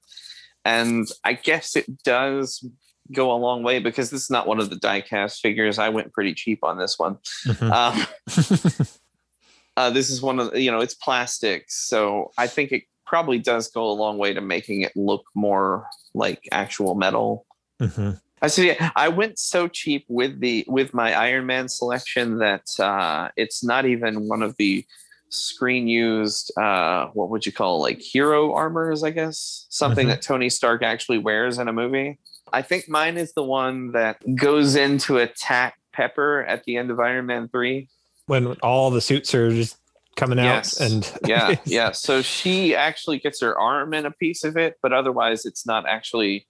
and 0.64 1.08
I 1.26 1.34
guess 1.34 1.76
it 1.76 2.04
does 2.04 2.66
go 3.12 3.32
a 3.32 3.38
long 3.38 3.64
way 3.64 3.80
because 3.80 4.10
this 4.10 4.22
is 4.24 4.30
not 4.30 4.48
one 4.48 4.60
of 4.60 4.70
the 4.70 4.76
diecast 4.78 5.40
figures. 5.40 5.80
I 5.80 5.90
went 5.90 6.14
pretty 6.14 6.34
cheap 6.34 6.64
on 6.64 6.78
this 6.78 6.98
one. 6.98 7.18
mhm. 7.46 7.72
Um, 7.72 8.88
uh, 9.78 9.90
this 9.90 10.10
is 10.10 10.22
one 10.22 10.40
of 10.40 10.52
the, 10.52 10.62
you 10.62 10.72
know 10.72 10.80
it's 10.80 10.94
plastic, 10.96 11.66
so 11.70 12.32
I 12.38 12.48
think 12.48 12.72
it 12.72 12.84
probably 13.06 13.40
does 13.40 13.70
go 13.70 13.84
a 13.90 13.92
long 13.94 14.18
way 14.18 14.34
to 14.34 14.42
making 14.42 14.82
it 14.82 14.94
look 14.96 15.24
more 15.36 15.86
like 16.14 16.48
actual 16.52 16.96
metal. 16.96 17.46
Mhm. 17.82 18.20
I 18.44 18.48
see. 18.48 18.76
I 18.96 19.08
went 19.10 19.38
so 19.38 19.68
cheap 19.68 20.06
with 20.08 20.40
the 20.40 20.66
with 20.68 20.94
my 20.96 21.14
Iron 21.14 21.46
Man 21.46 21.70
selection 21.70 22.40
that 22.40 22.68
uh, 22.80 23.30
it's 23.38 23.64
not 23.64 23.86
even 23.86 24.28
one 24.28 24.42
of 24.42 24.56
the 24.58 24.84
screen 25.30 25.88
used. 25.88 26.52
Uh, 26.58 27.08
what 27.14 27.30
would 27.30 27.46
you 27.46 27.52
call 27.52 27.80
like 27.82 28.00
hero 28.02 28.54
armors? 28.54 29.04
I 29.04 29.12
guess 29.12 29.68
something 29.70 30.08
Mhm. 30.08 30.10
that 30.10 30.22
Tony 30.24 30.50
Stark 30.50 30.82
actually 30.82 31.20
wears 31.20 31.60
in 31.60 31.68
a 31.68 31.74
movie. 31.74 32.18
I 32.54 32.62
think 32.62 32.90
mine 32.90 33.18
is 33.18 33.34
the 33.34 33.44
one 33.44 33.92
that 33.94 34.18
goes 34.36 34.76
in 34.76 34.98
to 35.00 35.18
attack 35.18 35.76
Pepper 35.94 36.44
at 36.46 36.64
the 36.66 36.78
end 36.78 36.92
of 36.92 37.00
Iron 37.00 37.26
Man 37.26 37.48
three. 37.50 37.88
when 38.28 38.48
all 38.64 38.92
the 38.92 39.02
suits 39.02 39.34
are 39.36 39.50
just 39.52 39.78
coming 40.16 40.40
out 40.40 40.44
Yes. 40.46 40.80
and 40.82 41.12
yeah, 41.26 41.56
yeah. 41.66 41.92
So 41.92 42.22
she 42.22 42.76
actually 42.76 43.20
gets 43.20 43.40
her 43.42 43.58
arm 43.58 43.94
in 43.94 44.06
a 44.06 44.12
piece 44.12 44.44
of 44.44 44.58
it, 44.58 44.78
but 44.82 44.92
otherwise 44.94 45.46
it's 45.46 45.66
not 45.66 45.86
actually 45.88 46.46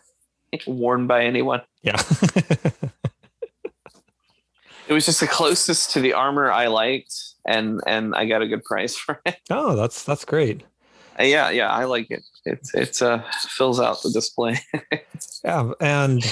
worn 0.66 1.06
by 1.06 1.24
anyone. 1.24 1.62
yeah. 1.82 2.00
It 4.88 4.92
was 4.92 5.06
just 5.06 5.20
the 5.20 5.28
closest 5.28 5.92
to 5.92 6.00
the 6.00 6.14
armor 6.14 6.50
I 6.50 6.66
liked, 6.66 7.14
and 7.46 7.80
and 7.86 8.12
I 8.14 8.26
got 8.26 8.42
a 8.42 8.48
good 8.48 8.64
price 8.64 8.96
for 8.96 9.20
it. 9.24 9.36
oh, 9.48 9.76
that's 9.76 10.02
that's 10.02 10.24
great. 10.24 10.62
Yeah, 11.18 11.50
yeah, 11.50 11.70
I 11.70 11.84
like 11.84 12.10
it. 12.10 12.24
It's 12.44 12.74
it's 12.74 13.02
uh 13.02 13.22
fills 13.48 13.80
out 13.80 14.02
the 14.02 14.10
display. 14.10 14.58
Yeah, 15.44 15.72
and 15.80 16.22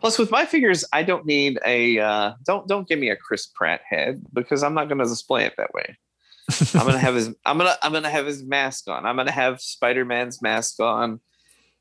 Plus, 0.00 0.18
with 0.18 0.30
my 0.30 0.46
figures, 0.46 0.82
I 0.94 1.02
don't 1.02 1.26
need 1.26 1.58
a 1.66 1.98
uh, 1.98 2.32
don't 2.46 2.66
don't 2.66 2.88
give 2.88 2.98
me 2.98 3.10
a 3.10 3.16
Chris 3.16 3.46
Pratt 3.46 3.82
head 3.86 4.22
because 4.32 4.62
I'm 4.62 4.72
not 4.72 4.88
going 4.88 4.96
to 4.98 5.04
display 5.04 5.44
it 5.44 5.52
that 5.58 5.74
way. 5.74 5.98
I'm 6.74 6.86
gonna 6.86 6.98
have 6.98 7.14
his 7.14 7.28
I'm 7.44 7.58
gonna 7.58 7.76
I'm 7.82 7.92
gonna 7.92 8.08
have 8.08 8.24
his 8.26 8.42
mask 8.42 8.88
on. 8.88 9.04
I'm 9.04 9.16
gonna 9.16 9.30
have 9.30 9.60
Spider 9.60 10.06
Man's 10.06 10.40
mask 10.40 10.80
on. 10.80 11.20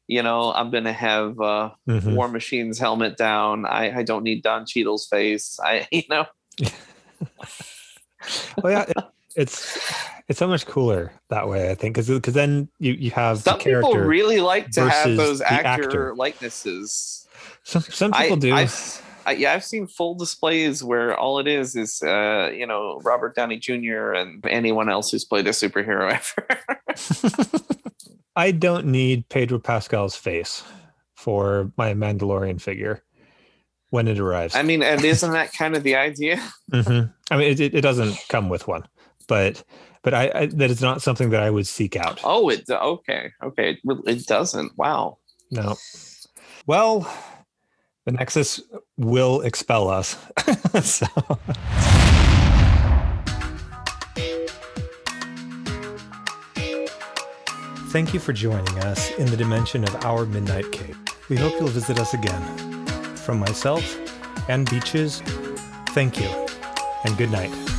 You 0.07 0.21
know, 0.21 0.51
I'm 0.51 0.69
gonna 0.69 0.91
have 0.93 1.39
uh, 1.39 1.69
Mhm. 1.87 2.13
War 2.15 2.27
Machine's 2.27 2.77
helmet 2.77 3.15
down. 3.15 3.65
I 3.65 3.99
I 3.99 4.03
don't 4.03 4.23
need 4.23 4.43
Don 4.43 4.65
Cheadle's 4.65 5.07
face. 5.07 5.57
I 5.63 5.87
you 5.91 6.03
know 6.09 6.25
well, 8.61 8.71
yeah, 8.73 9.03
it's 9.39 9.93
it's 10.27 10.39
so 10.39 10.47
much 10.47 10.65
cooler 10.65 11.11
that 11.29 11.47
way. 11.47 11.71
I 11.71 11.75
think 11.75 11.95
because 11.95 12.09
because 12.09 12.33
then 12.33 12.69
you 12.79 12.93
you 12.93 13.11
have 13.11 13.39
some 13.39 13.59
people 13.59 13.95
really 13.95 14.39
like 14.39 14.69
to 14.71 14.89
have 14.89 15.15
those 15.15 15.41
actor, 15.41 15.65
actor. 15.65 16.15
likenesses. 16.15 17.27
some 17.63 17.81
some 17.81 18.11
people 18.11 18.37
I, 18.37 18.39
do. 18.39 18.53
I've, 18.53 19.01
I, 19.25 19.31
yeah, 19.33 19.53
I've 19.53 19.63
seen 19.63 19.87
full 19.87 20.15
displays 20.15 20.83
where 20.83 21.17
all 21.17 21.39
it 21.39 21.47
is 21.47 21.75
is, 21.75 22.01
uh, 22.01 22.51
you 22.53 22.65
know, 22.65 22.99
Robert 23.03 23.35
Downey 23.35 23.57
Jr. 23.57 24.13
and 24.13 24.43
anyone 24.47 24.89
else 24.89 25.11
who's 25.11 25.25
played 25.25 25.45
a 25.47 25.51
superhero 25.51 26.11
ever. 27.39 27.63
I 28.35 28.51
don't 28.51 28.87
need 28.87 29.27
Pedro 29.29 29.59
Pascal's 29.59 30.15
face 30.15 30.63
for 31.15 31.71
my 31.77 31.93
Mandalorian 31.93 32.59
figure 32.61 33.03
when 33.89 34.07
it 34.07 34.19
arrives. 34.19 34.55
I 34.55 34.63
mean, 34.63 34.81
and 34.81 35.03
isn't 35.03 35.31
that 35.31 35.51
kind 35.53 35.75
of 35.75 35.83
the 35.83 35.95
idea? 35.95 36.41
Mhm. 36.71 37.13
I 37.31 37.37
mean, 37.37 37.51
it, 37.51 37.59
it 37.59 37.81
doesn't 37.81 38.17
come 38.29 38.49
with 38.49 38.67
one, 38.67 38.87
but 39.29 39.63
but 40.01 40.13
I, 40.13 40.31
I 40.35 40.45
that 40.47 40.69
is 40.69 40.81
not 40.81 41.01
something 41.01 41.29
that 41.29 41.41
I 41.41 41.49
would 41.49 41.67
seek 41.67 41.95
out. 41.95 42.19
Oh, 42.25 42.49
it 42.49 42.69
okay, 42.69 43.31
okay. 43.41 43.77
It, 43.81 43.97
it 44.05 44.27
doesn't. 44.27 44.77
Wow. 44.77 45.19
No. 45.51 45.77
Well, 46.67 47.09
the 48.05 48.11
Nexus 48.11 48.61
will 48.97 49.41
expel 49.41 49.87
us. 49.87 50.17
so. 50.83 51.05
Thank 57.91 58.13
you 58.13 58.19
for 58.19 58.33
joining 58.33 58.77
us 58.79 59.11
in 59.13 59.25
the 59.27 59.37
dimension 59.37 59.83
of 59.83 59.95
our 60.05 60.25
Midnight 60.25 60.71
Cape. 60.71 60.95
We 61.27 61.37
hope 61.37 61.53
you'll 61.53 61.69
visit 61.69 61.99
us 61.99 62.13
again. 62.13 62.85
From 63.15 63.39
myself 63.39 63.97
and 64.47 64.69
Beaches, 64.69 65.21
thank 65.89 66.19
you 66.19 66.29
and 67.03 67.17
good 67.17 67.31
night. 67.31 67.78